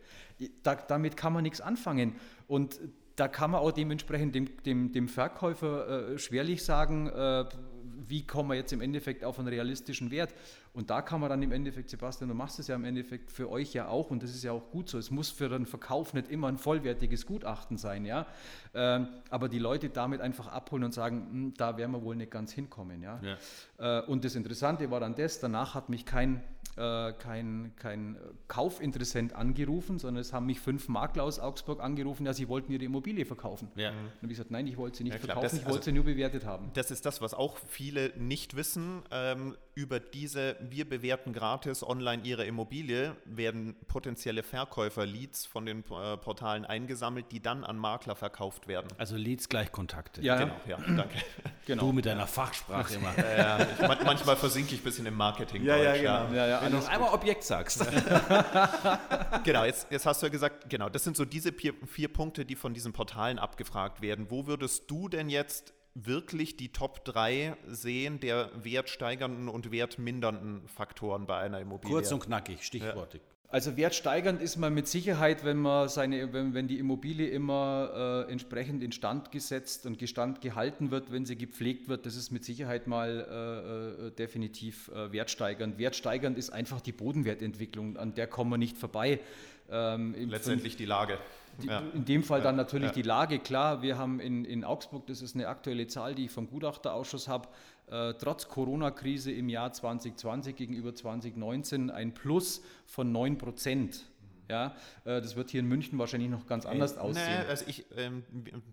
[0.64, 2.16] Da, damit kann man nichts anfangen.
[2.48, 2.80] Und
[3.14, 7.44] da kann man auch dementsprechend dem, dem, dem Verkäufer äh, schwerlich sagen, äh,
[8.08, 10.34] wie kommen wir jetzt im Endeffekt auf einen realistischen Wert.
[10.72, 13.50] Und da kann man dann im Endeffekt, Sebastian, du machst es ja im Endeffekt für
[13.50, 14.98] euch ja auch und das ist ja auch gut so.
[14.98, 18.26] Es muss für den Verkauf nicht immer ein vollwertiges Gutachten sein, ja.
[18.74, 22.30] Ähm, aber die Leute damit einfach abholen und sagen, "Hm, da werden wir wohl nicht
[22.30, 23.20] ganz hinkommen, ja.
[23.78, 26.42] Äh, und das Interessante war dann das, danach hat mich kein,
[26.78, 32.32] äh, kein, kein Kaufinteressent angerufen, sondern es haben mich fünf Makler aus Augsburg angerufen, ja,
[32.32, 33.68] sie wollten ihre Immobilie verkaufen.
[33.74, 33.90] Ja.
[33.90, 35.76] Und dann habe ich gesagt, nein, ich wollte sie nicht Ja, verkaufen, das- ich wollte
[35.78, 36.70] also- sie nur bewertet haben.
[36.74, 39.02] Das ist das, was auch viele nicht wissen.
[39.10, 46.16] Ähm, über diese Wir bewerten gratis online ihre Immobilie werden potenzielle Verkäufer-Leads von den äh,
[46.16, 48.88] Portalen eingesammelt, die dann an Makler verkauft werden.
[48.98, 50.20] Also Leads gleich Kontakte.
[50.20, 51.18] Ja, Genau, ja, danke.
[51.66, 51.86] genau.
[51.86, 53.16] Du mit deiner Fachsprache immer.
[53.16, 55.62] ja, ich, man, manchmal versinke ich ein bisschen im Marketing.
[55.62, 56.34] Ja, ja, genau.
[56.34, 57.86] Ja, ja, Wenn du noch einmal Objekt sagst.
[59.44, 62.44] Genau, jetzt, jetzt hast du ja gesagt, genau, das sind so diese vier, vier Punkte,
[62.44, 64.26] die von diesen Portalen abgefragt werden.
[64.30, 65.72] Wo würdest du denn jetzt
[66.06, 71.94] wirklich die Top 3 sehen der wertsteigernden und wertmindernden Faktoren bei einer Immobilie?
[71.94, 73.20] Kurz und knackig, stichwortig.
[73.50, 78.30] Also wertsteigernd ist man mit Sicherheit, wenn man seine, wenn, wenn die Immobilie immer äh,
[78.30, 82.86] entsprechend instand gesetzt und Gestand gehalten wird, wenn sie gepflegt wird, das ist mit Sicherheit
[82.86, 85.78] mal äh, äh definitiv äh, wertsteigernd.
[85.78, 89.18] Wertsteigernd ist einfach die Bodenwertentwicklung, an der kommen wir nicht vorbei.
[89.70, 91.18] Ähm, Letztendlich die Lage.
[91.58, 91.82] Die, ja.
[91.92, 92.94] In dem Fall dann natürlich ja.
[92.94, 93.38] die Lage.
[93.40, 97.26] Klar, wir haben in, in Augsburg, das ist eine aktuelle Zahl, die ich vom Gutachterausschuss
[97.26, 97.48] habe,
[97.90, 104.04] äh, trotz Corona-Krise im Jahr 2020 gegenüber 2019 ein Plus von 9 Prozent.
[104.50, 107.42] Ja, äh, das wird hier in München wahrscheinlich noch ganz anders äh, aussehen.
[107.42, 108.24] Nee, also ich, ähm,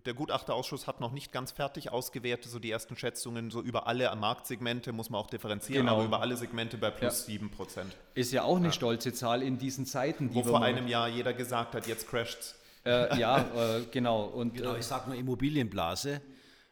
[0.06, 4.14] der Gutachterausschuss hat noch nicht ganz fertig ausgewertet, so die ersten Schätzungen, so über alle
[4.16, 5.96] Marktsegmente muss man auch differenzieren, genau.
[5.96, 7.34] aber über alle Segmente bei plus ja.
[7.34, 7.94] 7 Prozent.
[8.14, 8.72] Ist ja auch eine ja.
[8.72, 10.34] stolze Zahl in diesen Zeiten.
[10.34, 12.54] Wo vor einem Jahr jeder gesagt hat, jetzt crasht's.
[12.86, 14.24] Äh, ja, äh, genau.
[14.24, 16.22] Und, genau, äh, ich sage nur Immobilienblase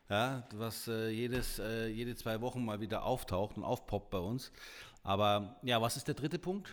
[0.08, 4.52] ja, was äh, jedes, äh, jede zwei Wochen mal wieder auftaucht und aufpoppt bei uns.
[5.02, 6.70] Aber ja, was ist der dritte Punkt?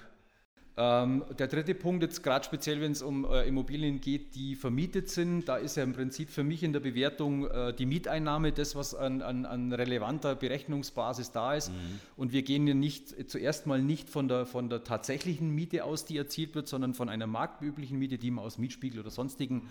[0.77, 5.09] Ähm, der dritte Punkt, jetzt gerade speziell, wenn es um äh, Immobilien geht, die vermietet
[5.09, 8.73] sind, da ist ja im Prinzip für mich in der Bewertung äh, die Mieteinnahme das,
[8.73, 11.69] was an, an, an relevanter Berechnungsbasis da ist.
[11.69, 11.99] Mhm.
[12.15, 16.05] Und wir gehen ja nicht zuerst mal nicht von der, von der tatsächlichen Miete aus,
[16.05, 19.67] die erzielt wird, sondern von einer marktüblichen Miete, die man aus Mietspiegel oder sonstigen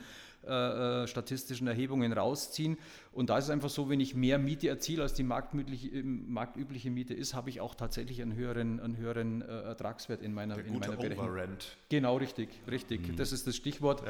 [0.47, 2.79] äh, äh, statistischen Erhebungen rausziehen.
[3.13, 6.91] Und da ist es einfach so, wenn ich mehr Miete erziele, als die marktübliche, marktübliche
[6.91, 10.79] Miete ist, habe ich auch tatsächlich einen höheren, einen höheren äh, Ertragswert in meiner, in
[10.79, 11.27] meiner Berechnung.
[11.27, 11.77] Overrent.
[11.91, 13.07] Genau, richtig, richtig.
[13.07, 13.17] Mhm.
[13.17, 14.03] Das ist das Stichwort.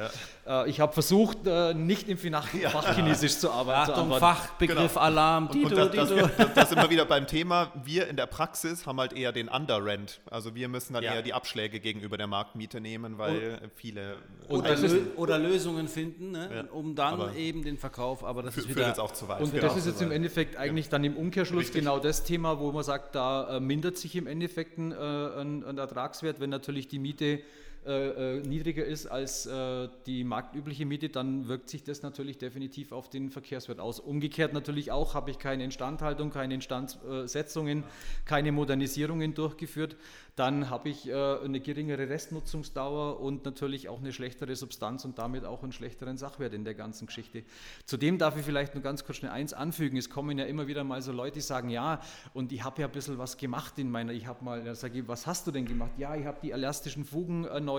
[0.45, 0.63] Ja.
[0.63, 3.39] Äh, ich habe versucht, äh, nicht im Fachchinesisch ja.
[3.39, 3.91] zu arbeiten.
[3.91, 5.05] Achtung, Fachbegriff genau.
[5.05, 5.47] Alarm.
[5.47, 5.91] Und, und das,
[6.37, 7.73] das, das, sind wir wieder beim Thema.
[7.83, 10.21] Wir in der Praxis haben halt eher den Underrent.
[10.29, 11.15] Also wir müssen dann ja.
[11.15, 14.15] eher die Abschläge gegenüber der Marktmiete nehmen, weil und, viele...
[14.47, 14.77] Oder,
[15.17, 16.49] oder Lösungen finden finden, ne?
[16.53, 16.71] ja.
[16.71, 18.87] um dann aber eben den Verkauf, aber das ist wieder...
[18.87, 19.41] jetzt auch zu weit.
[19.41, 19.63] Und genau.
[19.63, 21.81] das ist jetzt im Endeffekt eigentlich dann im Umkehrschluss Richtig.
[21.81, 25.63] genau das Thema, wo man sagt, da äh, mindert sich im Endeffekt ein, äh, ein,
[25.63, 27.39] ein Ertragswert, wenn natürlich die Miete
[27.83, 32.91] äh, äh, niedriger ist als äh, die marktübliche Miete, dann wirkt sich das natürlich definitiv
[32.91, 33.99] auf den Verkehrswert aus.
[33.99, 37.83] Umgekehrt natürlich auch, habe ich keine Instandhaltung, keine Instandsetzungen,
[38.23, 39.95] keine Modernisierungen durchgeführt,
[40.35, 45.43] dann habe ich äh, eine geringere Restnutzungsdauer und natürlich auch eine schlechtere Substanz und damit
[45.43, 47.43] auch einen schlechteren Sachwert in der ganzen Geschichte.
[47.85, 49.97] Zudem darf ich vielleicht nur ganz kurz schnell eins anfügen.
[49.97, 51.99] Es kommen ja immer wieder mal so Leute, die sagen, ja,
[52.35, 55.07] und ich habe ja ein bisschen was gemacht in meiner, ich habe mal, sage ich,
[55.07, 55.91] was hast du denn gemacht?
[55.97, 57.70] Ja, ich habe die elastischen Fugen erneuert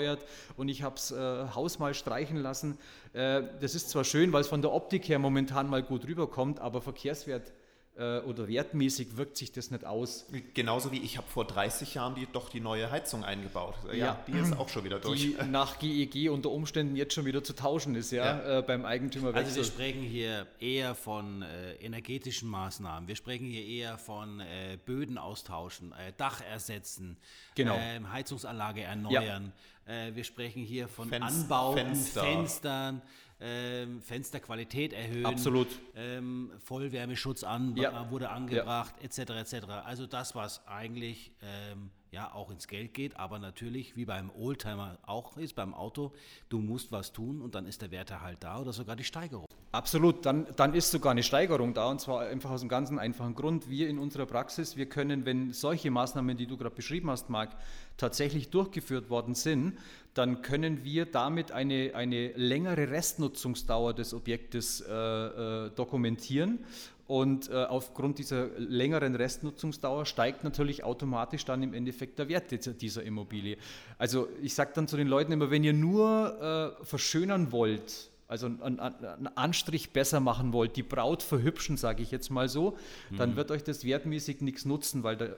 [0.56, 2.78] und ich habe das äh, Haus mal streichen lassen.
[3.12, 6.60] Äh, das ist zwar schön, weil es von der Optik her momentan mal gut rüberkommt,
[6.60, 7.52] aber Verkehrswert
[7.96, 10.26] äh, oder wertmäßig wirkt sich das nicht aus.
[10.54, 13.74] Genauso wie ich habe vor 30 Jahren die, doch die neue Heizung eingebaut.
[13.88, 15.20] Ja, ja, die ist auch schon wieder durch.
[15.20, 18.58] Die nach GEG unter Umständen jetzt schon wieder zu tauschen ist, ja, ja.
[18.58, 19.44] Äh, beim Eigentümerwechsel.
[19.44, 23.08] Also wir sprechen hier eher von äh, energetischen Maßnahmen.
[23.08, 27.18] Wir sprechen hier eher von äh, Böden austauschen, äh, Dach ersetzen,
[27.54, 27.76] genau.
[27.78, 29.52] Ähm, Heizungsanlage erneuern.
[29.86, 32.22] Äh, wir sprechen hier von Fenst Anbauten, Fenster.
[32.22, 33.02] Fenstern
[33.42, 35.66] ähm, Fensterqualität erhöhen, Absolut.
[35.96, 38.08] Ähm, Vollwärmeschutz an, ja.
[38.10, 39.04] wurde angebracht, ja.
[39.04, 39.30] etc.
[39.54, 39.66] etc.
[39.84, 44.98] Also das, was eigentlich ähm, ja auch ins Geld geht, aber natürlich, wie beim Oldtimer
[45.02, 46.12] auch ist, beim Auto,
[46.50, 49.46] du musst was tun und dann ist der Werterhalt da oder sogar die Steigerung.
[49.72, 53.34] Absolut, dann, dann ist sogar eine Steigerung da und zwar einfach aus einem ganz einfachen
[53.34, 53.70] Grund.
[53.70, 57.56] Wir in unserer Praxis, wir können, wenn solche Maßnahmen, die du gerade beschrieben hast, Marc,
[57.96, 59.78] tatsächlich durchgeführt worden sind,
[60.12, 66.58] dann können wir damit eine, eine längere Restnutzungsdauer des Objektes äh, äh, dokumentieren.
[67.06, 73.02] Und äh, aufgrund dieser längeren Restnutzungsdauer steigt natürlich automatisch dann im Endeffekt der Wert dieser
[73.02, 73.56] Immobilie.
[73.98, 78.46] Also ich sage dann zu den Leuten immer, wenn ihr nur äh, verschönern wollt, also
[78.46, 82.78] einen, einen, Anstrich besser machen wollt, die Braut verhübschen, sage ich jetzt mal so,
[83.10, 83.16] mhm.
[83.18, 85.36] dann wird euch das wertmäßig nichts nutzen, weil der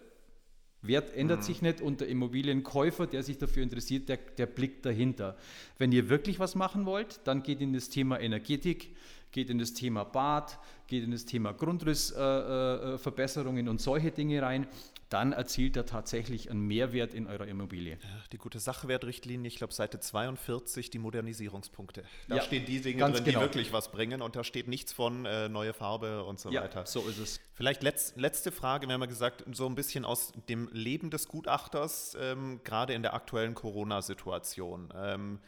[0.86, 1.42] Wert ändert mhm.
[1.42, 5.36] sich nicht und der Immobilienkäufer, der sich dafür interessiert, der, der blickt dahinter.
[5.78, 8.94] Wenn ihr wirklich was machen wollt, dann geht in das Thema Energetik,
[9.34, 14.40] geht in das Thema Bad, geht in das Thema Grundrissverbesserungen äh, äh, und solche Dinge
[14.40, 14.68] rein,
[15.08, 17.98] dann erzielt er tatsächlich einen Mehrwert in eurer Immobilie.
[18.32, 22.04] Die gute Sachwertrichtlinie, ich glaube Seite 42, die Modernisierungspunkte.
[22.28, 23.24] Da ja, stehen die Dinge drin, genau.
[23.24, 26.62] die wirklich was bringen und da steht nichts von äh, neue Farbe und so ja,
[26.62, 26.86] weiter.
[26.86, 27.40] so ist es.
[27.54, 31.26] Vielleicht letz, letzte Frage, wir haben ja gesagt, so ein bisschen aus dem Leben des
[31.26, 34.94] Gutachters, ähm, gerade in der aktuellen Corona-Situation.
[34.96, 35.40] Ähm,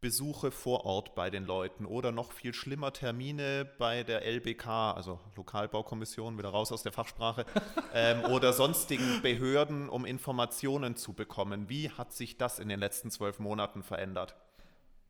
[0.00, 5.18] Besuche vor Ort bei den Leuten oder noch viel schlimmer Termine bei der LBK, also
[5.34, 7.44] Lokalbaukommission, wieder raus aus der Fachsprache,
[7.94, 11.68] ähm, oder sonstigen Behörden, um Informationen zu bekommen.
[11.68, 14.36] Wie hat sich das in den letzten zwölf Monaten verändert?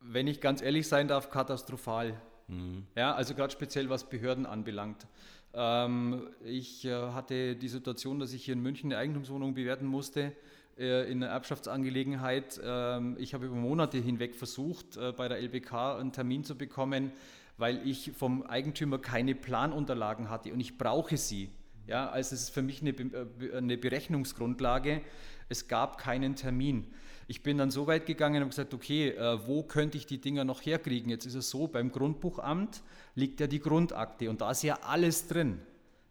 [0.00, 2.18] Wenn ich ganz ehrlich sein darf, katastrophal.
[2.46, 2.86] Mhm.
[2.96, 5.06] Ja, also gerade speziell was Behörden anbelangt.
[5.52, 10.32] Ähm, ich äh, hatte die Situation, dass ich hier in München eine Eigentumswohnung bewerten musste
[10.78, 12.60] äh, in einer Erbschaftsangelegenheit.
[12.62, 17.10] Ähm, ich habe über Monate hinweg versucht, äh, bei der LBK einen Termin zu bekommen,
[17.56, 21.50] weil ich vom Eigentümer keine Planunterlagen hatte und ich brauche sie.
[21.88, 25.00] Ja, also es ist für mich eine, äh, Berechnungsgrundlage.
[25.48, 26.86] Es gab keinen Termin.
[27.26, 29.14] Ich bin dann so weit gegangen und gesagt, okay,
[29.44, 31.10] wo könnte ich die Dinger noch herkriegen?
[31.10, 32.82] Jetzt ist es so, beim Grundbuchamt
[33.14, 35.60] liegt ja die Grundakte und da ist ja alles drin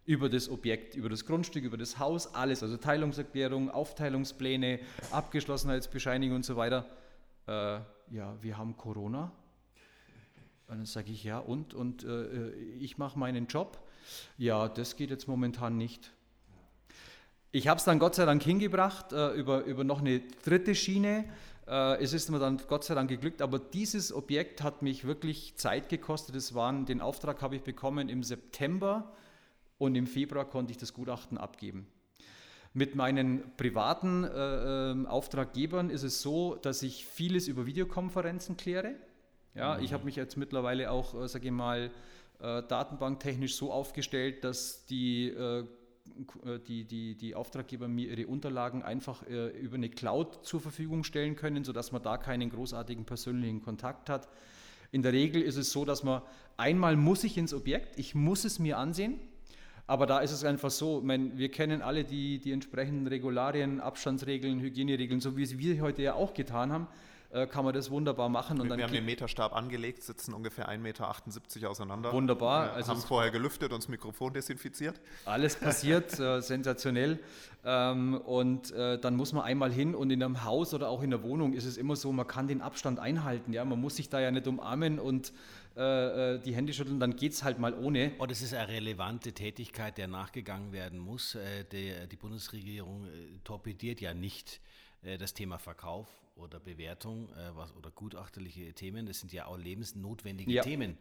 [0.08, 4.80] über das Objekt, über das Grundstück, über das Haus, alles, also Teilungserklärung, Aufteilungspläne,
[5.10, 6.86] Abgeschlossenheitsbescheinigung und so weiter.
[7.46, 7.80] Äh,
[8.10, 9.30] ja, wir haben Corona.
[10.66, 11.74] Und dann sage ich, ja, und?
[11.74, 13.86] Und äh, ich mache meinen Job.
[14.38, 16.10] Ja, das geht jetzt momentan nicht.
[17.52, 21.26] Ich habe es dann Gott sei Dank hingebracht äh, über, über noch eine dritte Schiene.
[21.66, 25.56] Äh, es ist mir dann Gott sei Dank geglückt, aber dieses Objekt hat mich wirklich
[25.56, 26.34] Zeit gekostet.
[26.34, 29.12] Das waren, den Auftrag habe ich bekommen im September
[29.78, 31.86] und im Februar konnte ich das Gutachten abgeben.
[32.74, 38.94] Mit meinen privaten äh, ähm, Auftraggebern ist es so, dass ich vieles über Videokonferenzen kläre.
[39.54, 39.84] Ja, mhm.
[39.84, 41.90] Ich habe mich jetzt mittlerweile auch, äh, sage ich mal,
[42.40, 45.60] äh, datenbanktechnisch so aufgestellt, dass die, äh,
[46.44, 51.04] äh, die, die, die Auftraggeber mir ihre Unterlagen einfach äh, über eine Cloud zur Verfügung
[51.04, 54.28] stellen können, sodass man da keinen großartigen persönlichen Kontakt hat.
[54.92, 56.22] In der Regel ist es so, dass man
[56.56, 59.18] einmal muss ich ins Objekt, ich muss es mir ansehen,
[59.88, 64.60] aber da ist es einfach so, meine, wir kennen alle die, die entsprechenden Regularien, Abstandsregeln,
[64.60, 66.86] Hygieneregeln, so wie es wir heute ja auch getan haben,
[67.30, 68.60] äh, kann man das wunderbar machen.
[68.60, 72.12] Und wir haben den Meterstab angelegt, sitzen ungefähr 1,78 Meter auseinander.
[72.12, 72.66] Wunderbar.
[72.66, 75.00] Wir also haben vorher gelüftet und das Mikrofon desinfiziert.
[75.24, 77.18] Alles passiert, äh, sensationell.
[77.64, 81.08] Ähm, und äh, dann muss man einmal hin und in einem Haus oder auch in
[81.08, 83.54] der Wohnung ist es immer so, man kann den Abstand einhalten.
[83.54, 83.64] Ja?
[83.64, 85.32] Man muss sich da ja nicht umarmen und
[85.78, 88.10] äh, äh, die Hände schütteln, dann geht es halt mal ohne.
[88.18, 91.36] Oh, das ist eine relevante Tätigkeit, der nachgegangen werden muss.
[91.36, 93.06] Äh, die, die Bundesregierung
[93.44, 94.60] torpediert ja nicht
[95.20, 99.06] das Thema Verkauf oder Bewertung was, oder gutachterliche Themen.
[99.06, 100.62] Das sind ja auch lebensnotwendige ja.
[100.62, 100.98] Themen.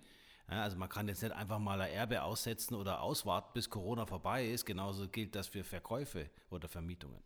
[0.51, 4.05] Ja, also man kann jetzt nicht einfach mal ein Erbe aussetzen oder auswarten, bis Corona
[4.05, 4.65] vorbei ist.
[4.65, 7.19] Genauso gilt das für Verkäufe oder Vermietungen.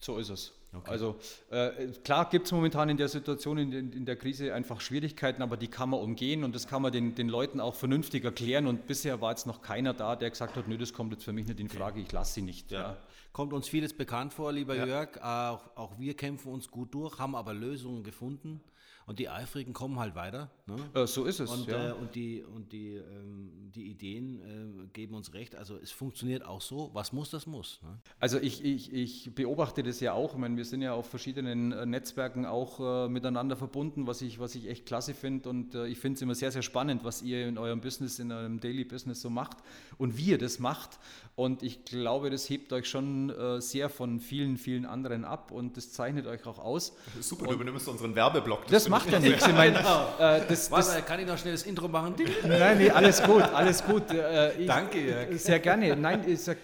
[0.00, 0.52] So ist es.
[0.72, 0.90] Okay.
[0.90, 1.16] Also
[1.50, 5.56] äh, klar gibt es momentan in der Situation, in, in, der Krise einfach Schwierigkeiten, aber
[5.56, 8.66] die kann man umgehen und das kann man den, den Leuten auch vernünftig erklären.
[8.66, 11.32] Und bisher war jetzt noch keiner da, der gesagt hat, nö, das kommt jetzt für
[11.32, 12.70] mich nicht in Frage, ich lasse sie nicht.
[12.70, 12.80] Ja.
[12.80, 12.96] Ja.
[13.32, 14.86] Kommt uns vieles bekannt vor, lieber ja.
[14.86, 15.22] Jörg.
[15.22, 18.60] Auch, auch wir kämpfen uns gut durch, haben aber Lösungen gefunden.
[19.08, 20.50] Und die Eifrigen kommen halt weiter.
[20.66, 20.76] Ne?
[20.92, 21.50] Äh, so ist es.
[21.50, 21.88] Und, ja.
[21.88, 25.56] äh, und die, und die, ähm, die Ideen äh, geben uns recht.
[25.56, 26.90] Also es funktioniert auch so.
[26.92, 27.80] Was muss, das muss.
[27.82, 27.98] Ne?
[28.20, 30.34] Also ich, ich, ich beobachte das ja auch.
[30.34, 34.40] Ich meine, wir sind ja auf verschiedenen äh, Netzwerken auch äh, miteinander verbunden, was ich,
[34.40, 35.48] was ich echt klasse finde.
[35.48, 38.30] Und äh, ich finde es immer sehr, sehr spannend, was ihr in eurem Business, in
[38.30, 39.56] eurem Daily Business so macht
[39.96, 40.98] und wie ihr das macht.
[41.34, 45.92] Und ich glaube, das hebt euch schon sehr von vielen, vielen anderen ab und das
[45.92, 46.96] zeichnet euch auch aus.
[47.20, 48.62] Super, und du übernimmst unseren Werbeblock.
[48.62, 49.46] Das, das macht ja nichts.
[49.46, 50.14] Ich mein, genau.
[50.18, 52.14] äh, das, Warte, das, kann ich noch schnell das Intro machen?
[52.46, 54.10] Nein, nee, alles gut, alles gut.
[54.10, 55.40] Äh, ich, Danke, Jörg.
[55.40, 55.96] Sehr gerne.
[55.96, 56.58] Nein, ich sag,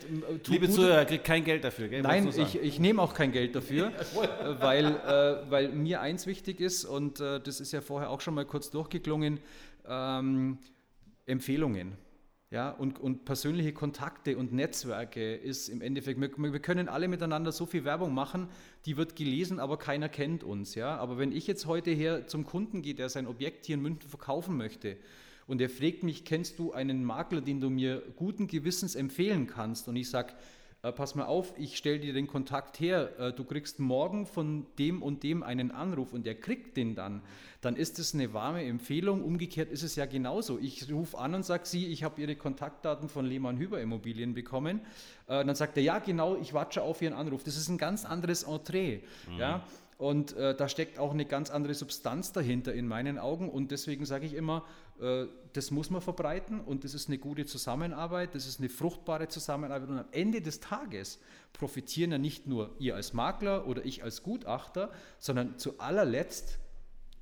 [0.47, 2.03] Liebe Zuhörer, kriegt kein Geld dafür, gell?
[2.03, 6.61] Nein, ich, ich nehme auch kein Geld dafür, äh, weil, äh, weil mir eins wichtig
[6.61, 9.41] ist und äh, das ist ja vorher auch schon mal kurz durchgeklungen,
[9.89, 10.59] ähm,
[11.27, 11.97] Empfehlungen.
[12.51, 17.51] Ja, und, und persönliche Kontakte und Netzwerke ist im Endeffekt, wir, wir, können alle miteinander
[17.51, 18.49] so viel Werbung machen,
[18.87, 20.75] die wird gelesen, aber keiner kennt uns.
[20.75, 20.97] Ja?
[20.99, 24.09] Aber wenn ich jetzt heute her zum Kunden gehe, der sein Objekt hier in München
[24.09, 24.97] verkaufen möchte
[25.47, 29.89] und er fragt mich, kennst du einen Makler, den du mir guten Gewissens empfehlen kannst?
[29.89, 30.35] Und ich sage,
[30.85, 34.67] äh, pass mal auf, ich stelle dir den Kontakt her, äh, du kriegst morgen von
[34.79, 37.23] dem und dem einen Anruf und der kriegt den dann,
[37.63, 39.25] dann ist es eine warme Empfehlung.
[39.25, 40.59] Umgekehrt ist es ja genauso.
[40.59, 44.81] Ich rufe an und sage sie, ich habe Ihre Kontaktdaten von Lehmann Hüber Immobilien bekommen.
[45.27, 47.43] Äh, dann sagt er, ja genau, ich warte auf Ihren Anruf.
[47.43, 49.01] Das ist ein ganz anderes Entree.
[49.31, 49.39] Mhm.
[49.39, 49.65] Ja?
[49.97, 53.49] Und äh, da steckt auch eine ganz andere Substanz dahinter in meinen Augen.
[53.49, 54.65] Und deswegen sage ich immer,
[54.99, 59.89] das muss man verbreiten und das ist eine gute Zusammenarbeit, das ist eine fruchtbare Zusammenarbeit.
[59.89, 61.19] Und am Ende des Tages
[61.53, 66.59] profitieren ja nicht nur ihr als Makler oder ich als Gutachter, sondern zu allerletzt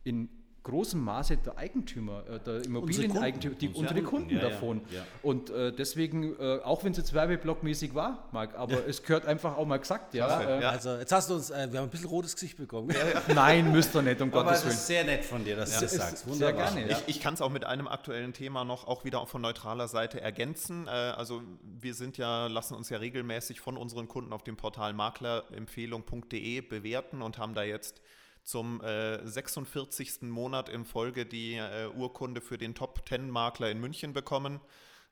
[0.05, 0.29] in
[0.63, 4.83] großem Maße der Eigentümer, äh, der Immobilieneigentümer, die, unsere Kunden, Kunden ja, davon.
[4.91, 5.05] Ja, ja.
[5.23, 9.57] Und äh, deswegen, äh, auch wenn es jetzt werbeblockmäßig war, Marc, aber es gehört einfach
[9.57, 10.15] auch mal gesagt.
[10.15, 12.95] Ja, äh, Also jetzt hast du uns, äh, wir haben ein bisschen rotes Gesicht bekommen.
[13.35, 14.75] Nein, müsst ihr nicht, um aber Gottes Willen.
[14.75, 16.27] ist sehr nett von dir, dass du das sagst.
[16.27, 16.69] Wunderbar.
[16.69, 17.03] Sehr gerne.
[17.07, 20.21] Ich, ich kann es auch mit einem aktuellen Thema noch auch wieder von neutraler Seite
[20.21, 20.87] ergänzen.
[20.87, 21.43] Äh, also
[21.81, 27.23] wir sind ja, lassen uns ja regelmäßig von unseren Kunden auf dem Portal maklerempfehlung.de bewerten
[27.23, 28.01] und haben da jetzt
[28.43, 30.23] zum äh, 46.
[30.23, 34.61] Monat in Folge die äh, Urkunde für den Top 10 Makler in München bekommen.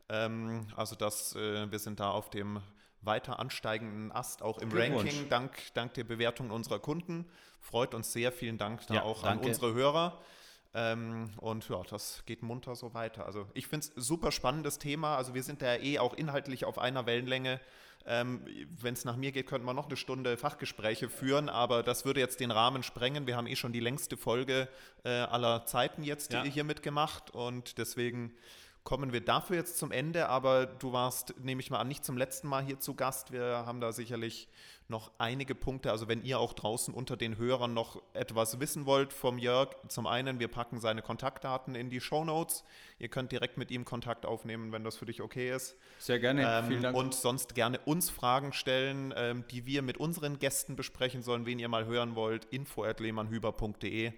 [0.09, 2.61] Ähm, also das, äh, wir sind da auf dem
[3.03, 7.25] weiter ansteigenden Ast auch im Ranking, dank, dank der Bewertung unserer Kunden.
[7.61, 8.33] Freut uns sehr.
[8.33, 9.45] Vielen Dank da Ja, auch danke.
[9.45, 10.21] an unsere Hörer.
[10.73, 13.27] Ähm, und ja, das geht munter so weiter.
[13.27, 15.17] Also ich finde es super spannendes Thema.
[15.17, 17.61] Also wir sind da eh auch inhaltlich auf einer Wellenlänge.
[18.07, 18.43] Ähm,
[18.81, 22.21] Wenn es nach mir geht, könnten wir noch eine Stunde Fachgespräche führen, aber das würde
[22.21, 23.27] jetzt den Rahmen sprengen.
[23.27, 24.69] Wir haben eh schon die längste Folge
[25.05, 26.43] äh, aller Zeiten jetzt Ja.
[26.43, 28.33] hier mitgemacht und deswegen
[28.85, 30.29] kommen wir dafür jetzt zum Ende.
[30.29, 33.33] Aber du warst, nehme ich mal an, nicht zum letzten Mal hier zu Gast.
[33.33, 34.49] Wir haben da sicherlich
[34.91, 35.91] noch einige Punkte.
[35.91, 40.07] Also wenn ihr auch draußen unter den Hörern noch etwas wissen wollt vom Jörg, zum
[40.07, 42.65] einen, wir packen seine Kontaktdaten in die Show Notes.
[42.99, 45.77] Ihr könnt direkt mit ihm Kontakt aufnehmen, wenn das für dich okay ist.
[45.99, 46.97] Sehr gerne, Ähm, vielen Dank.
[46.97, 51.59] Und sonst gerne uns Fragen stellen, ähm, die wir mit unseren Gästen besprechen sollen, wen
[51.59, 52.47] ihr mal hören wollt.
[52.47, 54.13] info.lehmannhüber.de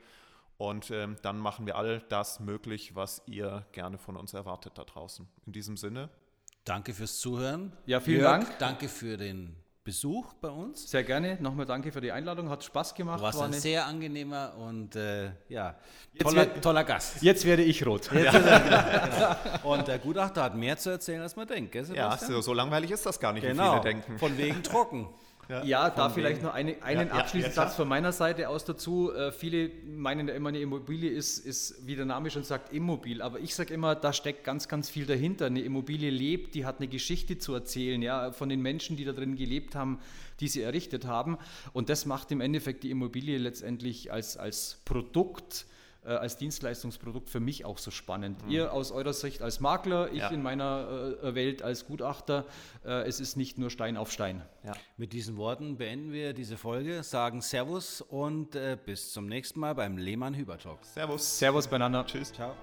[0.62, 4.84] und ähm, dann machen wir all das möglich, was ihr gerne von uns erwartet da
[4.84, 5.26] draußen.
[5.46, 6.08] In diesem Sinne,
[6.64, 7.72] Danke fürs Zuhören.
[7.86, 8.58] Ja, vielen Jörg, Dank.
[8.60, 10.88] Danke für den Besuch bei uns.
[10.88, 11.36] Sehr gerne.
[11.40, 12.48] Nochmal danke für die Einladung.
[12.48, 13.20] Hat Spaß gemacht.
[13.20, 15.74] Warst War ein sehr angenehmer und äh, ja,
[16.20, 17.20] toller, wird- toller Gast.
[17.20, 18.08] Jetzt werde ich rot.
[19.64, 22.92] Und der Gutachter hat mehr zu erzählen, als man denkt, gell, ja, so, so langweilig
[22.92, 23.72] ist das gar nicht, wie genau.
[23.72, 24.18] viele denken.
[24.20, 25.08] Von wegen trocken.
[25.64, 26.46] Ja, da vielleicht wegen.
[26.46, 29.12] noch eine, einen ja, abschließenden ja, Satz von meiner Seite aus dazu.
[29.12, 33.22] Äh, viele meinen ja immer, eine Immobilie ist, ist, wie der Name schon sagt, immobil.
[33.22, 35.46] Aber ich sage immer, da steckt ganz, ganz viel dahinter.
[35.46, 39.12] Eine Immobilie lebt, die hat eine Geschichte zu erzählen, ja, von den Menschen, die da
[39.12, 40.00] drin gelebt haben,
[40.40, 41.38] die sie errichtet haben.
[41.72, 45.66] Und das macht im Endeffekt die Immobilie letztendlich als, als Produkt,
[46.04, 48.40] äh, als Dienstleistungsprodukt für mich auch so spannend.
[48.48, 50.28] Ihr aus eurer Sicht als Makler, ich Ja.
[50.28, 52.44] in meiner äh, Welt als Gutachter.
[52.84, 54.42] Äh, es ist nicht nur Stein auf Stein.
[54.64, 54.72] Ja.
[54.96, 59.74] Mit diesen Worten beenden wir diese Folge, sagen Servus und äh, bis zum nächsten Mal
[59.74, 60.84] beim Lehmann Hüber Talk.
[60.84, 61.38] Servus.
[61.38, 62.04] Servus beieinander.
[62.06, 62.32] Tschüss.
[62.32, 62.54] Ciao.